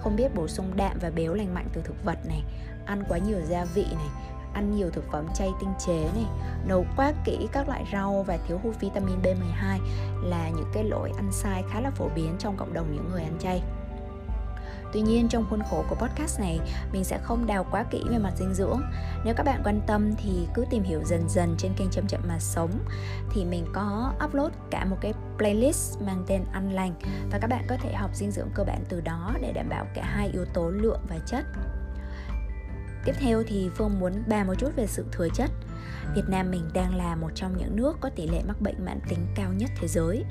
Không 0.00 0.16
biết 0.16 0.34
bổ 0.34 0.48
sung 0.48 0.72
đạm 0.76 0.98
và 1.00 1.10
béo 1.10 1.34
lành 1.34 1.54
mạnh 1.54 1.66
từ 1.72 1.82
thực 1.84 2.04
vật 2.04 2.18
này 2.26 2.42
ăn 2.86 3.02
quá 3.08 3.18
nhiều 3.18 3.40
gia 3.48 3.64
vị 3.64 3.86
này 3.94 4.08
ăn 4.54 4.76
nhiều 4.76 4.90
thực 4.90 5.04
phẩm 5.12 5.26
chay 5.34 5.50
tinh 5.60 5.72
chế 5.86 6.08
này, 6.14 6.26
nấu 6.66 6.86
quá 6.96 7.12
kỹ 7.24 7.48
các 7.52 7.68
loại 7.68 7.84
rau 7.92 8.24
và 8.26 8.38
thiếu 8.48 8.60
hụt 8.62 8.80
vitamin 8.80 9.22
B12 9.22 9.78
là 10.22 10.48
những 10.48 10.70
cái 10.74 10.84
lỗi 10.84 11.12
ăn 11.16 11.32
sai 11.32 11.64
khá 11.70 11.80
là 11.80 11.90
phổ 11.90 12.08
biến 12.14 12.36
trong 12.38 12.56
cộng 12.56 12.74
đồng 12.74 12.92
những 12.92 13.10
người 13.10 13.22
ăn 13.22 13.36
chay 13.40 13.62
Tuy 14.94 15.00
nhiên, 15.00 15.28
trong 15.28 15.46
khuôn 15.50 15.62
khổ 15.70 15.84
của 15.88 15.94
podcast 15.94 16.40
này, 16.40 16.60
mình 16.92 17.04
sẽ 17.04 17.18
không 17.22 17.46
đào 17.46 17.66
quá 17.70 17.84
kỹ 17.90 18.02
về 18.10 18.18
mặt 18.18 18.32
dinh 18.36 18.54
dưỡng. 18.54 18.80
Nếu 19.24 19.34
các 19.36 19.46
bạn 19.46 19.60
quan 19.64 19.80
tâm 19.86 20.14
thì 20.16 20.48
cứ 20.54 20.64
tìm 20.70 20.82
hiểu 20.82 21.00
dần 21.04 21.28
dần 21.28 21.54
trên 21.58 21.72
kênh 21.76 21.90
Chậm 21.90 22.06
Chậm 22.06 22.20
Mà 22.28 22.38
Sống 22.38 22.70
thì 23.30 23.44
mình 23.44 23.66
có 23.72 24.12
upload 24.24 24.52
cả 24.70 24.84
một 24.84 24.96
cái 25.00 25.12
playlist 25.38 26.00
mang 26.00 26.24
tên 26.26 26.44
Ăn 26.52 26.72
Lành 26.72 26.94
và 27.30 27.38
các 27.38 27.46
bạn 27.46 27.64
có 27.68 27.76
thể 27.82 27.92
học 27.92 28.10
dinh 28.14 28.30
dưỡng 28.30 28.48
cơ 28.54 28.64
bản 28.64 28.84
từ 28.88 29.00
đó 29.00 29.34
để 29.42 29.52
đảm 29.52 29.68
bảo 29.68 29.86
cả 29.94 30.04
hai 30.04 30.28
yếu 30.28 30.44
tố 30.44 30.70
lượng 30.70 31.00
và 31.08 31.18
chất. 31.26 31.44
Tiếp 33.04 33.12
theo 33.18 33.42
thì 33.46 33.70
Phương 33.74 34.00
muốn 34.00 34.12
bàn 34.26 34.46
một 34.46 34.54
chút 34.58 34.76
về 34.76 34.86
sự 34.86 35.04
thừa 35.12 35.28
chất. 35.34 35.50
Việt 36.14 36.28
Nam 36.28 36.50
mình 36.50 36.70
đang 36.74 36.94
là 36.94 37.16
một 37.16 37.30
trong 37.34 37.56
những 37.56 37.76
nước 37.76 37.96
có 38.00 38.10
tỷ 38.10 38.26
lệ 38.26 38.42
mắc 38.46 38.60
bệnh 38.60 38.84
mãn 38.84 39.00
tính 39.08 39.26
cao 39.34 39.52
nhất 39.52 39.70
thế 39.80 39.88
giới 39.88 40.24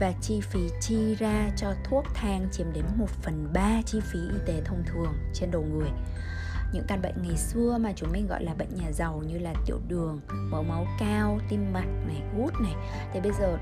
và 0.00 0.12
chi 0.20 0.40
phí 0.40 0.60
chi 0.80 1.14
ra 1.14 1.50
cho 1.56 1.74
thuốc 1.84 2.04
thang 2.14 2.48
chiếm 2.52 2.66
đến 2.72 2.84
1 2.96 3.06
phần 3.22 3.50
3 3.52 3.82
chi 3.86 4.00
phí 4.00 4.18
y 4.18 4.38
tế 4.46 4.62
thông 4.64 4.82
thường 4.86 5.12
trên 5.34 5.50
đầu 5.50 5.62
người. 5.62 5.88
Những 6.72 6.84
căn 6.88 7.02
bệnh 7.02 7.14
ngày 7.22 7.36
xưa 7.36 7.78
mà 7.80 7.92
chúng 7.96 8.12
mình 8.12 8.26
gọi 8.26 8.44
là 8.44 8.54
bệnh 8.54 8.74
nhà 8.74 8.92
giàu 8.92 9.22
như 9.26 9.38
là 9.38 9.54
tiểu 9.66 9.80
đường, 9.88 10.20
mỡ 10.50 10.62
máu 10.62 10.86
cao, 11.00 11.38
tim 11.48 11.72
mạch 11.72 11.88
này, 12.06 12.22
gút 12.36 12.54
này 12.60 12.74
thì 13.12 13.20
bây 13.20 13.32
giờ 13.32 13.58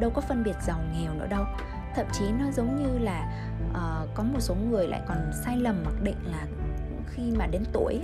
đâu 0.00 0.10
có 0.10 0.20
phân 0.20 0.44
biệt 0.44 0.56
giàu 0.66 0.78
nghèo 0.92 1.14
nữa 1.14 1.26
đâu. 1.30 1.44
Thậm 1.94 2.06
chí 2.12 2.24
nó 2.40 2.50
giống 2.50 2.82
như 2.82 2.98
là 2.98 3.48
uh, 3.70 4.14
có 4.14 4.22
một 4.22 4.40
số 4.40 4.54
người 4.54 4.88
lại 4.88 5.00
còn 5.08 5.30
sai 5.44 5.56
lầm 5.56 5.82
mặc 5.84 5.94
định 6.02 6.16
là 6.24 6.46
khi 7.10 7.22
mà 7.36 7.46
đến 7.46 7.62
tuổi 7.72 8.00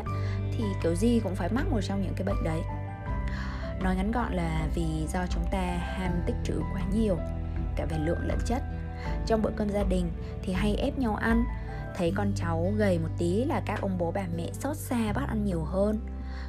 thì 0.52 0.64
kiểu 0.82 0.94
gì 0.94 1.20
cũng 1.24 1.34
phải 1.34 1.48
mắc 1.52 1.64
một 1.70 1.80
trong 1.82 2.02
những 2.02 2.14
cái 2.16 2.26
bệnh 2.26 2.44
đấy. 2.44 2.60
Nói 3.82 3.96
ngắn 3.96 4.12
gọn 4.12 4.32
là 4.32 4.68
vì 4.74 5.06
do 5.12 5.26
chúng 5.30 5.44
ta 5.50 5.62
ham 5.80 6.12
tích 6.26 6.36
trữ 6.44 6.54
quá 6.72 6.82
nhiều, 6.94 7.16
cả 7.76 7.86
về 7.90 7.98
lượng 7.98 8.20
lẫn 8.22 8.38
chất. 8.46 8.62
Trong 9.26 9.42
bữa 9.42 9.50
cơm 9.56 9.70
gia 9.70 9.82
đình 9.82 10.10
thì 10.42 10.52
hay 10.52 10.74
ép 10.74 10.98
nhau 10.98 11.14
ăn. 11.14 11.44
Thấy 11.96 12.12
con 12.16 12.32
cháu 12.36 12.72
gầy 12.76 12.98
một 12.98 13.08
tí 13.18 13.44
là 13.44 13.62
các 13.66 13.80
ông 13.80 13.98
bố 13.98 14.12
bà 14.12 14.24
mẹ 14.36 14.48
xót 14.52 14.76
xa 14.76 15.12
bắt 15.12 15.28
ăn 15.28 15.44
nhiều 15.44 15.64
hơn. 15.64 16.00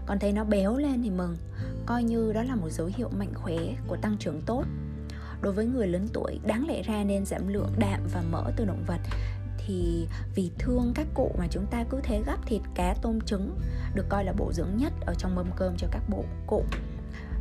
Còn 0.05 0.19
thấy 0.19 0.31
nó 0.31 0.43
béo 0.43 0.77
lên 0.77 1.03
thì 1.03 1.09
mừng. 1.09 1.37
Coi 1.85 2.03
như 2.03 2.33
đó 2.33 2.43
là 2.43 2.55
một 2.55 2.69
dấu 2.69 2.89
hiệu 2.97 3.09
mạnh 3.17 3.33
khỏe 3.33 3.57
của 3.87 3.97
tăng 3.97 4.17
trưởng 4.17 4.41
tốt. 4.41 4.63
Đối 5.41 5.53
với 5.53 5.65
người 5.65 5.87
lớn 5.87 6.07
tuổi, 6.13 6.39
đáng 6.43 6.67
lẽ 6.67 6.81
ra 6.81 7.03
nên 7.03 7.25
giảm 7.25 7.47
lượng 7.47 7.71
đạm 7.77 8.07
và 8.13 8.21
mỡ 8.31 8.43
từ 8.55 8.65
động 8.65 8.83
vật 8.87 8.99
thì 9.67 10.07
vì 10.35 10.51
thương 10.59 10.91
các 10.95 11.07
cụ 11.13 11.31
mà 11.37 11.47
chúng 11.49 11.65
ta 11.65 11.83
cứ 11.89 12.01
thế 12.03 12.23
gắp 12.25 12.39
thịt 12.45 12.61
cá 12.75 12.95
tôm 13.01 13.21
trứng 13.21 13.59
được 13.95 14.05
coi 14.09 14.23
là 14.23 14.33
bổ 14.37 14.53
dưỡng 14.53 14.77
nhất 14.77 14.93
ở 15.05 15.13
trong 15.13 15.35
mâm 15.35 15.47
cơm 15.55 15.77
cho 15.77 15.87
các 15.91 16.01
bộ 16.09 16.23
cụ. 16.47 16.63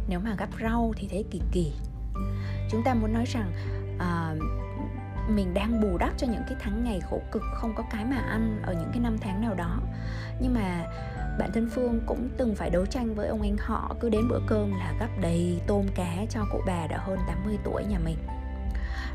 Nếu 0.09 0.21
mà 0.21 0.35
gắp 0.39 0.49
rau 0.63 0.93
thì 0.97 1.09
thấy 1.11 1.25
kỳ 1.31 1.41
kỳ. 1.53 1.73
Chúng 2.71 2.83
ta 2.85 2.95
muốn 2.95 3.13
nói 3.13 3.25
rằng 3.27 3.53
uh, 3.97 4.43
mình 5.31 5.55
đang 5.55 5.81
bù 5.81 5.99
đắp 5.99 6.19
cho 6.19 6.27
những 6.27 6.43
cái 6.49 6.59
tháng 6.61 6.85
ngày 6.85 7.01
khổ 7.11 7.21
cực 7.33 7.43
không 7.55 7.75
có 7.77 7.85
cái 7.91 8.05
mà 8.05 8.17
ăn 8.17 8.63
ở 8.63 8.73
những 8.73 8.91
cái 8.93 9.01
năm 9.01 9.17
tháng 9.21 9.41
nào 9.41 9.55
đó. 9.55 9.81
Nhưng 10.41 10.55
mà 10.55 10.85
bản 11.39 11.51
thân 11.53 11.69
Phương 11.75 12.01
cũng 12.07 12.29
từng 12.37 12.55
phải 12.55 12.71
đấu 12.71 12.87
tranh 12.87 13.15
với 13.15 13.29
ông 13.29 13.43
anh 13.43 13.57
họ 13.59 13.97
cứ 14.01 14.09
đến 14.09 14.29
bữa 14.29 14.41
cơm 14.47 14.71
là 14.71 14.95
gắp 15.01 15.11
đầy 15.21 15.61
tôm 15.67 15.87
cá 15.95 16.25
cho 16.31 16.41
cụ 16.53 16.61
bà 16.67 16.87
đã 16.87 16.99
hơn 16.99 17.19
80 17.27 17.59
tuổi 17.65 17.85
nhà 17.85 17.99
mình 17.99 18.17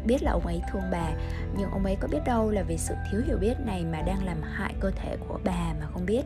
biết 0.06 0.24
là 0.24 0.32
ông 0.32 0.46
ấy 0.46 0.62
thương 0.72 0.84
bà 0.92 1.10
nhưng 1.58 1.72
ông 1.72 1.86
ấy 1.86 1.98
có 2.00 2.08
biết 2.08 2.20
đâu 2.26 2.52
là 2.52 2.62
vì 2.62 2.78
sự 2.78 2.94
thiếu 3.12 3.22
hiểu 3.26 3.38
biết 3.38 3.54
này 3.66 3.86
mà 3.92 4.02
đang 4.02 4.24
làm 4.24 4.42
hại 4.42 4.74
cơ 4.80 4.92
thể 4.96 5.18
của 5.28 5.40
bà 5.44 5.74
mà 5.80 5.86
không 5.94 6.06
biết 6.06 6.24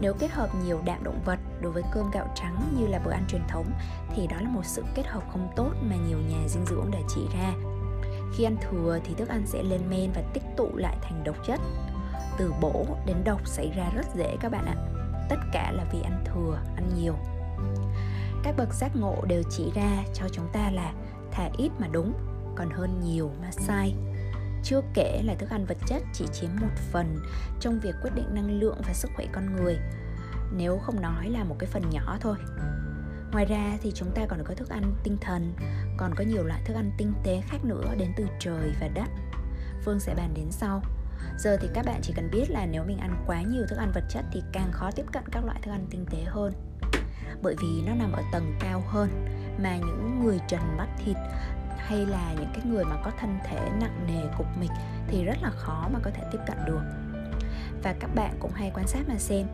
nếu 0.00 0.14
kết 0.14 0.30
hợp 0.30 0.48
nhiều 0.64 0.80
đạm 0.84 1.04
động 1.04 1.20
vật 1.24 1.38
đối 1.60 1.72
với 1.72 1.82
cơm 1.92 2.10
gạo 2.10 2.28
trắng 2.34 2.74
như 2.78 2.86
là 2.86 2.98
bữa 3.04 3.10
ăn 3.10 3.24
truyền 3.28 3.42
thống 3.48 3.70
thì 4.14 4.26
đó 4.26 4.36
là 4.40 4.48
một 4.48 4.64
sự 4.64 4.84
kết 4.94 5.06
hợp 5.06 5.22
không 5.32 5.52
tốt 5.56 5.70
mà 5.82 5.96
nhiều 6.08 6.18
nhà 6.18 6.48
dinh 6.48 6.66
dưỡng 6.66 6.90
đã 6.90 6.98
chỉ 7.08 7.20
ra. 7.34 7.52
Khi 8.34 8.44
ăn 8.44 8.56
thừa 8.60 8.98
thì 9.04 9.14
thức 9.14 9.28
ăn 9.28 9.46
sẽ 9.46 9.62
lên 9.62 9.80
men 9.90 10.10
và 10.14 10.22
tích 10.34 10.42
tụ 10.56 10.76
lại 10.76 10.96
thành 11.02 11.24
độc 11.24 11.36
chất. 11.46 11.60
Từ 12.38 12.52
bổ 12.60 12.86
đến 13.06 13.16
độc 13.24 13.46
xảy 13.46 13.72
ra 13.76 13.90
rất 13.94 14.06
dễ 14.14 14.36
các 14.40 14.52
bạn 14.52 14.66
ạ. 14.66 14.76
Tất 15.28 15.36
cả 15.52 15.72
là 15.72 15.84
vì 15.92 16.02
ăn 16.02 16.24
thừa, 16.24 16.58
ăn 16.76 16.90
nhiều. 16.96 17.14
Các 18.42 18.54
bậc 18.56 18.74
giác 18.74 18.96
ngộ 18.96 19.24
đều 19.28 19.42
chỉ 19.50 19.72
ra 19.74 20.04
cho 20.14 20.28
chúng 20.32 20.48
ta 20.52 20.70
là 20.70 20.92
thà 21.30 21.50
ít 21.58 21.70
mà 21.78 21.86
đúng, 21.92 22.12
còn 22.58 22.70
hơn 22.70 23.00
nhiều 23.00 23.30
mà 23.42 23.50
sai. 23.50 23.94
Chưa 24.62 24.80
kể 24.94 25.22
là 25.24 25.34
thức 25.34 25.50
ăn 25.50 25.64
vật 25.64 25.76
chất 25.86 26.02
chỉ 26.12 26.26
chiếm 26.32 26.50
một 26.60 26.72
phần 26.92 27.18
trong 27.60 27.80
việc 27.80 27.94
quyết 28.02 28.10
định 28.14 28.34
năng 28.34 28.60
lượng 28.60 28.80
và 28.86 28.92
sức 28.92 29.10
khỏe 29.16 29.26
con 29.32 29.56
người, 29.56 29.78
nếu 30.56 30.78
không 30.78 31.00
nói 31.00 31.30
là 31.30 31.44
một 31.44 31.56
cái 31.58 31.70
phần 31.72 31.90
nhỏ 31.90 32.16
thôi. 32.20 32.36
Ngoài 33.32 33.44
ra 33.44 33.78
thì 33.82 33.92
chúng 33.94 34.10
ta 34.14 34.26
còn 34.28 34.44
có 34.44 34.54
thức 34.54 34.68
ăn 34.68 34.94
tinh 35.02 35.16
thần, 35.20 35.54
còn 35.96 36.14
có 36.14 36.24
nhiều 36.24 36.44
loại 36.44 36.62
thức 36.64 36.74
ăn 36.74 36.90
tinh 36.98 37.12
tế 37.24 37.42
khác 37.48 37.64
nữa 37.64 37.94
đến 37.98 38.12
từ 38.16 38.26
trời 38.40 38.72
và 38.80 38.88
đất. 38.88 39.08
Phương 39.84 40.00
sẽ 40.00 40.14
bàn 40.14 40.34
đến 40.34 40.46
sau. 40.50 40.82
Giờ 41.38 41.56
thì 41.60 41.68
các 41.74 41.86
bạn 41.86 42.00
chỉ 42.02 42.12
cần 42.16 42.30
biết 42.32 42.50
là 42.50 42.66
nếu 42.66 42.84
mình 42.84 42.98
ăn 42.98 43.24
quá 43.26 43.42
nhiều 43.42 43.62
thức 43.68 43.76
ăn 43.78 43.92
vật 43.94 44.04
chất 44.08 44.24
thì 44.32 44.42
càng 44.52 44.72
khó 44.72 44.90
tiếp 44.90 45.04
cận 45.12 45.22
các 45.32 45.44
loại 45.44 45.60
thức 45.62 45.70
ăn 45.70 45.86
tinh 45.90 46.06
tế 46.10 46.24
hơn. 46.24 46.52
Bởi 47.42 47.54
vì 47.62 47.82
nó 47.86 47.94
nằm 47.94 48.12
ở 48.12 48.22
tầng 48.32 48.56
cao 48.60 48.82
hơn 48.86 49.26
mà 49.62 49.76
những 49.76 50.24
người 50.24 50.38
trần 50.48 50.60
mắt 50.76 50.88
thịt 51.04 51.16
hay 51.88 52.06
là 52.06 52.34
những 52.36 52.50
cái 52.52 52.64
người 52.64 52.84
mà 52.84 52.96
có 53.04 53.10
thân 53.20 53.38
thể 53.44 53.70
nặng 53.80 54.06
nề, 54.06 54.22
cục 54.38 54.46
mịch 54.60 54.70
thì 55.08 55.24
rất 55.24 55.42
là 55.42 55.50
khó 55.50 55.88
mà 55.92 55.98
có 56.02 56.10
thể 56.14 56.22
tiếp 56.32 56.38
cận 56.46 56.56
được. 56.66 56.82
Và 57.82 57.94
các 58.00 58.10
bạn 58.14 58.36
cũng 58.40 58.52
hay 58.52 58.70
quan 58.74 58.86
sát 58.86 59.08
mà 59.08 59.18
xem, 59.18 59.46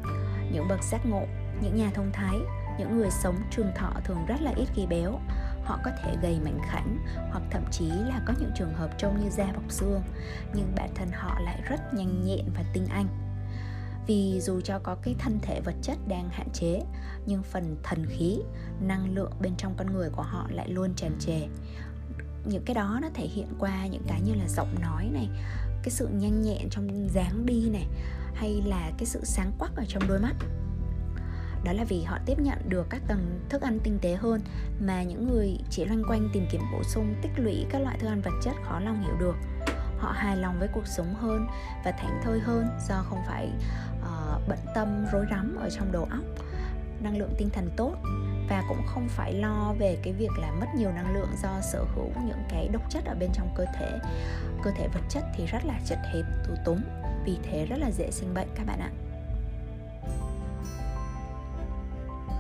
những 0.53 0.69
bậc 0.69 0.83
giác 0.83 1.07
ngộ, 1.07 1.23
những 1.63 1.77
nhà 1.77 1.91
thông 1.95 2.11
thái, 2.13 2.37
những 2.79 2.97
người 2.97 3.11
sống 3.11 3.37
trường 3.51 3.73
thọ 3.77 3.93
thường 4.05 4.27
rất 4.27 4.43
là 4.43 4.53
ít 4.57 4.67
khi 4.75 4.87
béo. 4.87 5.21
Họ 5.65 5.79
có 5.85 5.91
thể 6.03 6.17
gầy 6.23 6.41
mảnh 6.45 6.59
khảnh, 6.71 6.99
hoặc 7.31 7.43
thậm 7.51 7.63
chí 7.71 7.89
là 7.89 8.21
có 8.27 8.35
những 8.41 8.51
trường 8.57 8.75
hợp 8.75 8.91
trông 8.99 9.21
như 9.21 9.31
da 9.31 9.47
bọc 9.53 9.71
xương, 9.71 10.03
nhưng 10.55 10.73
bản 10.77 10.91
thân 10.95 11.09
họ 11.13 11.41
lại 11.41 11.63
rất 11.69 11.95
nhanh 11.95 12.25
nhẹn 12.25 12.45
và 12.55 12.65
tinh 12.73 12.87
anh. 12.91 13.07
Vì 14.07 14.41
dù 14.41 14.61
cho 14.61 14.79
có 14.79 14.97
cái 15.03 15.15
thân 15.19 15.39
thể 15.43 15.61
vật 15.61 15.75
chất 15.83 15.99
đang 16.09 16.29
hạn 16.29 16.49
chế, 16.53 16.81
nhưng 17.27 17.43
phần 17.43 17.77
thần 17.83 18.07
khí, 18.07 18.39
năng 18.81 19.15
lượng 19.15 19.33
bên 19.41 19.57
trong 19.57 19.75
con 19.77 19.93
người 19.93 20.11
của 20.11 20.23
họ 20.23 20.47
lại 20.51 20.69
luôn 20.69 20.95
tràn 20.95 21.13
trề 21.21 21.41
những 22.45 22.63
cái 22.65 22.75
đó 22.75 22.99
nó 23.03 23.09
thể 23.15 23.27
hiện 23.27 23.49
qua 23.59 23.87
những 23.87 24.03
cái 24.09 24.21
như 24.21 24.35
là 24.35 24.49
giọng 24.49 24.75
nói 24.83 25.11
này 25.13 25.29
cái 25.83 25.91
sự 25.91 26.09
nhanh 26.09 26.43
nhẹn 26.43 26.69
trong 26.71 27.09
dáng 27.09 27.47
đi 27.47 27.71
này 27.71 27.87
hay 28.35 28.63
là 28.67 28.91
cái 28.99 29.07
sự 29.07 29.21
sáng 29.25 29.53
quắc 29.59 29.77
ở 29.77 29.85
trong 29.89 30.09
đôi 30.09 30.21
mắt. 30.21 30.35
Đó 31.65 31.73
là 31.73 31.85
vì 31.85 32.03
họ 32.03 32.19
tiếp 32.27 32.39
nhận 32.39 32.59
được 32.69 32.87
các 32.91 33.03
tầng 33.09 33.41
thức 33.49 33.63
ăn 33.63 33.79
tinh 33.85 33.99
tế 34.03 34.15
hơn 34.15 34.41
mà 34.81 35.03
những 35.03 35.29
người 35.29 35.59
chỉ 35.71 35.85
loanh 35.85 36.03
quanh 36.09 36.29
tìm 36.33 36.47
kiếm 36.51 36.61
bổ 36.73 36.83
sung 36.83 37.15
tích 37.23 37.33
lũy 37.37 37.67
các 37.71 37.79
loại 37.83 37.99
thức 37.99 38.09
ăn 38.09 38.21
vật 38.21 38.41
chất 38.43 38.55
khó 38.65 38.81
lòng 38.81 39.03
hiểu 39.03 39.15
được. 39.21 39.37
Họ 39.99 40.13
hài 40.13 40.37
lòng 40.37 40.59
với 40.59 40.69
cuộc 40.73 40.87
sống 40.87 41.15
hơn 41.15 41.47
và 41.85 41.91
thảnh 41.91 42.21
thơi 42.25 42.41
hơn 42.41 42.67
do 42.89 43.03
không 43.09 43.19
phải 43.27 43.51
uh, 44.01 44.49
bận 44.49 44.59
tâm 44.75 45.07
rối 45.13 45.27
rắm 45.31 45.57
ở 45.57 45.71
trong 45.71 45.93
đầu 45.93 46.05
óc. 46.05 46.25
Năng 47.01 47.19
lượng 47.19 47.35
tinh 47.39 47.51
thần 47.51 47.71
tốt 47.77 47.95
và 48.49 48.63
cũng 48.69 48.83
không 48.87 49.09
phải 49.09 49.33
lo 49.33 49.75
về 49.79 49.99
cái 50.03 50.13
việc 50.13 50.31
là 50.41 50.51
mất 50.51 50.67
nhiều 50.77 50.93
năng 50.93 51.15
lượng 51.15 51.29
do 51.43 51.61
sở 51.73 51.85
hữu 51.95 52.11
những 52.27 52.43
cái 52.49 52.69
độc 52.73 52.83
chất 52.91 53.05
ở 53.05 53.15
bên 53.15 53.31
trong 53.33 53.55
cơ 53.55 53.65
thể. 53.79 53.99
Cơ 54.63 54.71
thể 54.71 54.89
vật 54.89 55.01
chất 55.09 55.25
thì 55.37 55.47
rất 55.47 55.65
là 55.65 55.81
chật 55.87 55.99
hẹp, 56.05 56.25
tù 56.49 56.55
túng, 56.65 56.81
vì 57.25 57.39
thế 57.43 57.67
rất 57.67 57.77
là 57.79 57.91
dễ 57.91 58.11
sinh 58.11 58.35
bệnh 58.35 58.49
các 58.55 58.67
bạn 58.67 58.81
ạ. 58.81 58.91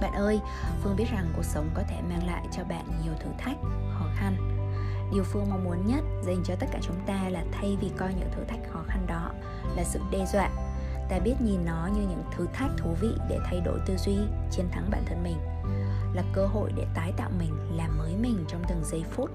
Bạn 0.00 0.12
ơi, 0.12 0.40
phương 0.82 0.96
biết 0.96 1.10
rằng 1.10 1.26
cuộc 1.36 1.44
sống 1.44 1.70
có 1.74 1.82
thể 1.88 1.96
mang 2.08 2.26
lại 2.26 2.42
cho 2.52 2.64
bạn 2.64 2.84
nhiều 3.04 3.12
thử 3.20 3.30
thách, 3.38 3.56
khó 3.98 4.06
khăn. 4.16 4.36
Điều 5.12 5.24
phương 5.24 5.50
mong 5.50 5.64
muốn 5.64 5.86
nhất 5.86 6.04
dành 6.26 6.42
cho 6.44 6.54
tất 6.60 6.66
cả 6.72 6.78
chúng 6.82 6.96
ta 7.06 7.28
là 7.28 7.44
thay 7.52 7.76
vì 7.80 7.90
coi 7.96 8.14
những 8.14 8.30
thử 8.36 8.44
thách 8.44 8.72
khó 8.72 8.82
khăn 8.86 9.06
đó 9.06 9.30
là 9.76 9.84
sự 9.84 10.00
đe 10.10 10.26
dọa. 10.26 10.50
Ta 11.08 11.18
biết 11.18 11.34
nhìn 11.40 11.64
nó 11.64 11.88
như 11.94 12.00
những 12.00 12.22
thử 12.36 12.46
thách 12.52 12.70
thú 12.76 12.90
vị 13.00 13.10
để 13.28 13.38
thay 13.44 13.60
đổi 13.60 13.78
tư 13.86 13.96
duy, 13.96 14.18
chiến 14.50 14.66
thắng 14.72 14.90
bản 14.90 15.02
thân 15.06 15.22
mình 15.22 15.53
là 16.14 16.22
cơ 16.32 16.46
hội 16.46 16.72
để 16.76 16.86
tái 16.94 17.12
tạo 17.16 17.30
mình, 17.38 17.76
làm 17.76 17.98
mới 17.98 18.16
mình 18.16 18.44
trong 18.48 18.62
từng 18.68 18.84
giây 18.84 19.04
phút, 19.10 19.30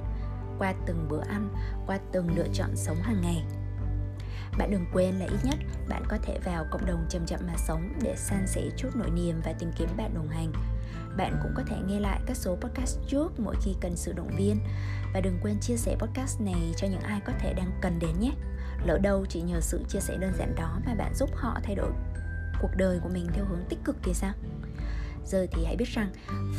qua 0.58 0.74
từng 0.86 1.08
bữa 1.10 1.22
ăn, 1.22 1.50
qua 1.88 2.00
từng 2.12 2.36
lựa 2.36 2.48
chọn 2.54 2.76
sống 2.76 2.98
hàng 3.02 3.22
ngày. 3.22 3.44
Bạn 4.58 4.72
đừng 4.72 4.86
quên 4.94 5.16
là 5.16 5.26
ít 5.26 5.38
nhất 5.44 5.56
bạn 5.90 6.04
có 6.08 6.18
thể 6.24 6.40
vào 6.46 6.66
cộng 6.72 6.86
đồng 6.86 7.06
chậm 7.10 7.26
chậm 7.26 7.40
mà 7.48 7.54
sống 7.58 7.94
để 8.02 8.16
san 8.18 8.48
sẻ 8.48 8.62
chút 8.78 8.90
nỗi 8.96 9.10
niềm 9.10 9.42
và 9.46 9.54
tìm 9.60 9.72
kiếm 9.78 9.90
bạn 9.98 10.14
đồng 10.14 10.30
hành. 10.30 10.52
Bạn 11.18 11.40
cũng 11.44 11.52
có 11.56 11.64
thể 11.68 11.76
nghe 11.88 12.00
lại 12.00 12.20
các 12.26 12.38
số 12.38 12.56
podcast 12.56 13.00
trước 13.08 13.40
mỗi 13.40 13.56
khi 13.62 13.76
cần 13.82 13.96
sự 13.96 14.14
động 14.14 14.32
viên. 14.38 14.60
Và 15.14 15.22
đừng 15.22 15.40
quên 15.42 15.60
chia 15.60 15.78
sẻ 15.78 15.96
podcast 16.00 16.42
này 16.42 16.74
cho 16.78 16.88
những 16.88 17.02
ai 17.02 17.22
có 17.26 17.34
thể 17.40 17.54
đang 17.54 17.72
cần 17.82 18.00
đến 18.00 18.20
nhé. 18.20 18.32
Lỡ 18.86 18.98
đâu 18.98 19.26
chỉ 19.30 19.42
nhờ 19.42 19.60
sự 19.62 19.84
chia 19.90 20.00
sẻ 20.00 20.18
đơn 20.18 20.34
giản 20.38 20.56
đó 20.56 20.80
mà 20.86 20.96
bạn 20.96 21.14
giúp 21.16 21.30
họ 21.34 21.60
thay 21.64 21.76
đổi 21.76 21.92
cuộc 22.62 22.72
đời 22.78 23.00
của 23.04 23.10
mình 23.10 23.28
theo 23.34 23.46
hướng 23.46 23.64
tích 23.70 23.80
cực 23.84 23.96
thì 24.04 24.14
sao? 24.14 24.34
Giờ 25.26 25.48
thì 25.52 25.66
hãy 25.66 25.76
biết 25.76 25.88
rằng 25.88 26.10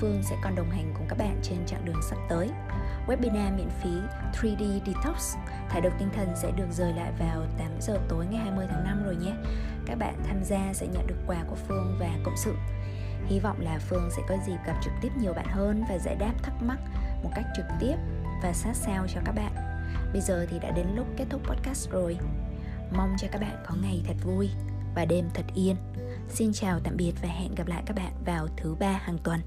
Phương 0.00 0.22
sẽ 0.22 0.36
còn 0.42 0.54
đồng 0.54 0.70
hành 0.70 0.94
cùng 0.98 1.06
các 1.08 1.18
bạn 1.18 1.40
trên 1.42 1.58
chặng 1.66 1.84
đường 1.84 2.00
sắp 2.10 2.16
tới. 2.28 2.48
Webinar 3.06 3.56
miễn 3.56 3.68
phí 3.82 3.90
3D 4.32 4.80
Detox, 4.86 5.36
thải 5.68 5.80
độc 5.80 5.92
tinh 5.98 6.08
thần 6.16 6.28
sẽ 6.36 6.50
được 6.50 6.66
rời 6.70 6.92
lại 6.92 7.12
vào 7.18 7.46
8 7.58 7.68
giờ 7.80 7.98
tối 8.08 8.26
ngày 8.30 8.40
20 8.40 8.66
tháng 8.70 8.84
5 8.84 9.04
rồi 9.04 9.16
nhé. 9.16 9.32
Các 9.86 9.94
bạn 9.94 10.14
tham 10.28 10.44
gia 10.44 10.72
sẽ 10.72 10.86
nhận 10.86 11.06
được 11.06 11.16
quà 11.26 11.44
của 11.48 11.56
Phương 11.68 11.96
và 12.00 12.10
cộng 12.24 12.36
sự. 12.36 12.54
Hy 13.26 13.40
vọng 13.40 13.60
là 13.60 13.78
Phương 13.78 14.08
sẽ 14.10 14.22
có 14.28 14.36
dịp 14.46 14.58
gặp 14.66 14.80
trực 14.84 14.92
tiếp 15.00 15.08
nhiều 15.20 15.32
bạn 15.32 15.46
hơn 15.48 15.84
và 15.88 15.98
giải 15.98 16.14
đáp 16.14 16.32
thắc 16.42 16.62
mắc 16.62 16.78
một 17.22 17.30
cách 17.34 17.46
trực 17.56 17.66
tiếp 17.80 17.94
và 18.42 18.52
sát 18.52 18.76
sao 18.76 19.06
cho 19.08 19.20
các 19.24 19.32
bạn. 19.32 19.52
Bây 20.12 20.20
giờ 20.20 20.46
thì 20.50 20.58
đã 20.58 20.70
đến 20.70 20.86
lúc 20.96 21.06
kết 21.16 21.24
thúc 21.30 21.40
podcast 21.44 21.90
rồi. 21.90 22.18
Mong 22.92 23.16
cho 23.18 23.28
các 23.32 23.40
bạn 23.40 23.64
có 23.66 23.74
ngày 23.82 24.02
thật 24.06 24.16
vui 24.24 24.50
và 24.94 25.04
đêm 25.04 25.28
thật 25.34 25.44
yên. 25.54 25.76
Xin 26.34 26.52
chào, 26.52 26.80
tạm 26.84 26.96
biệt 26.96 27.12
và 27.22 27.28
hẹn 27.28 27.54
gặp 27.54 27.66
lại 27.66 27.82
các 27.86 27.96
bạn 27.96 28.12
vào 28.26 28.48
thứ 28.56 28.74
ba 28.80 29.00
hàng 29.04 29.18
tuần. 29.24 29.40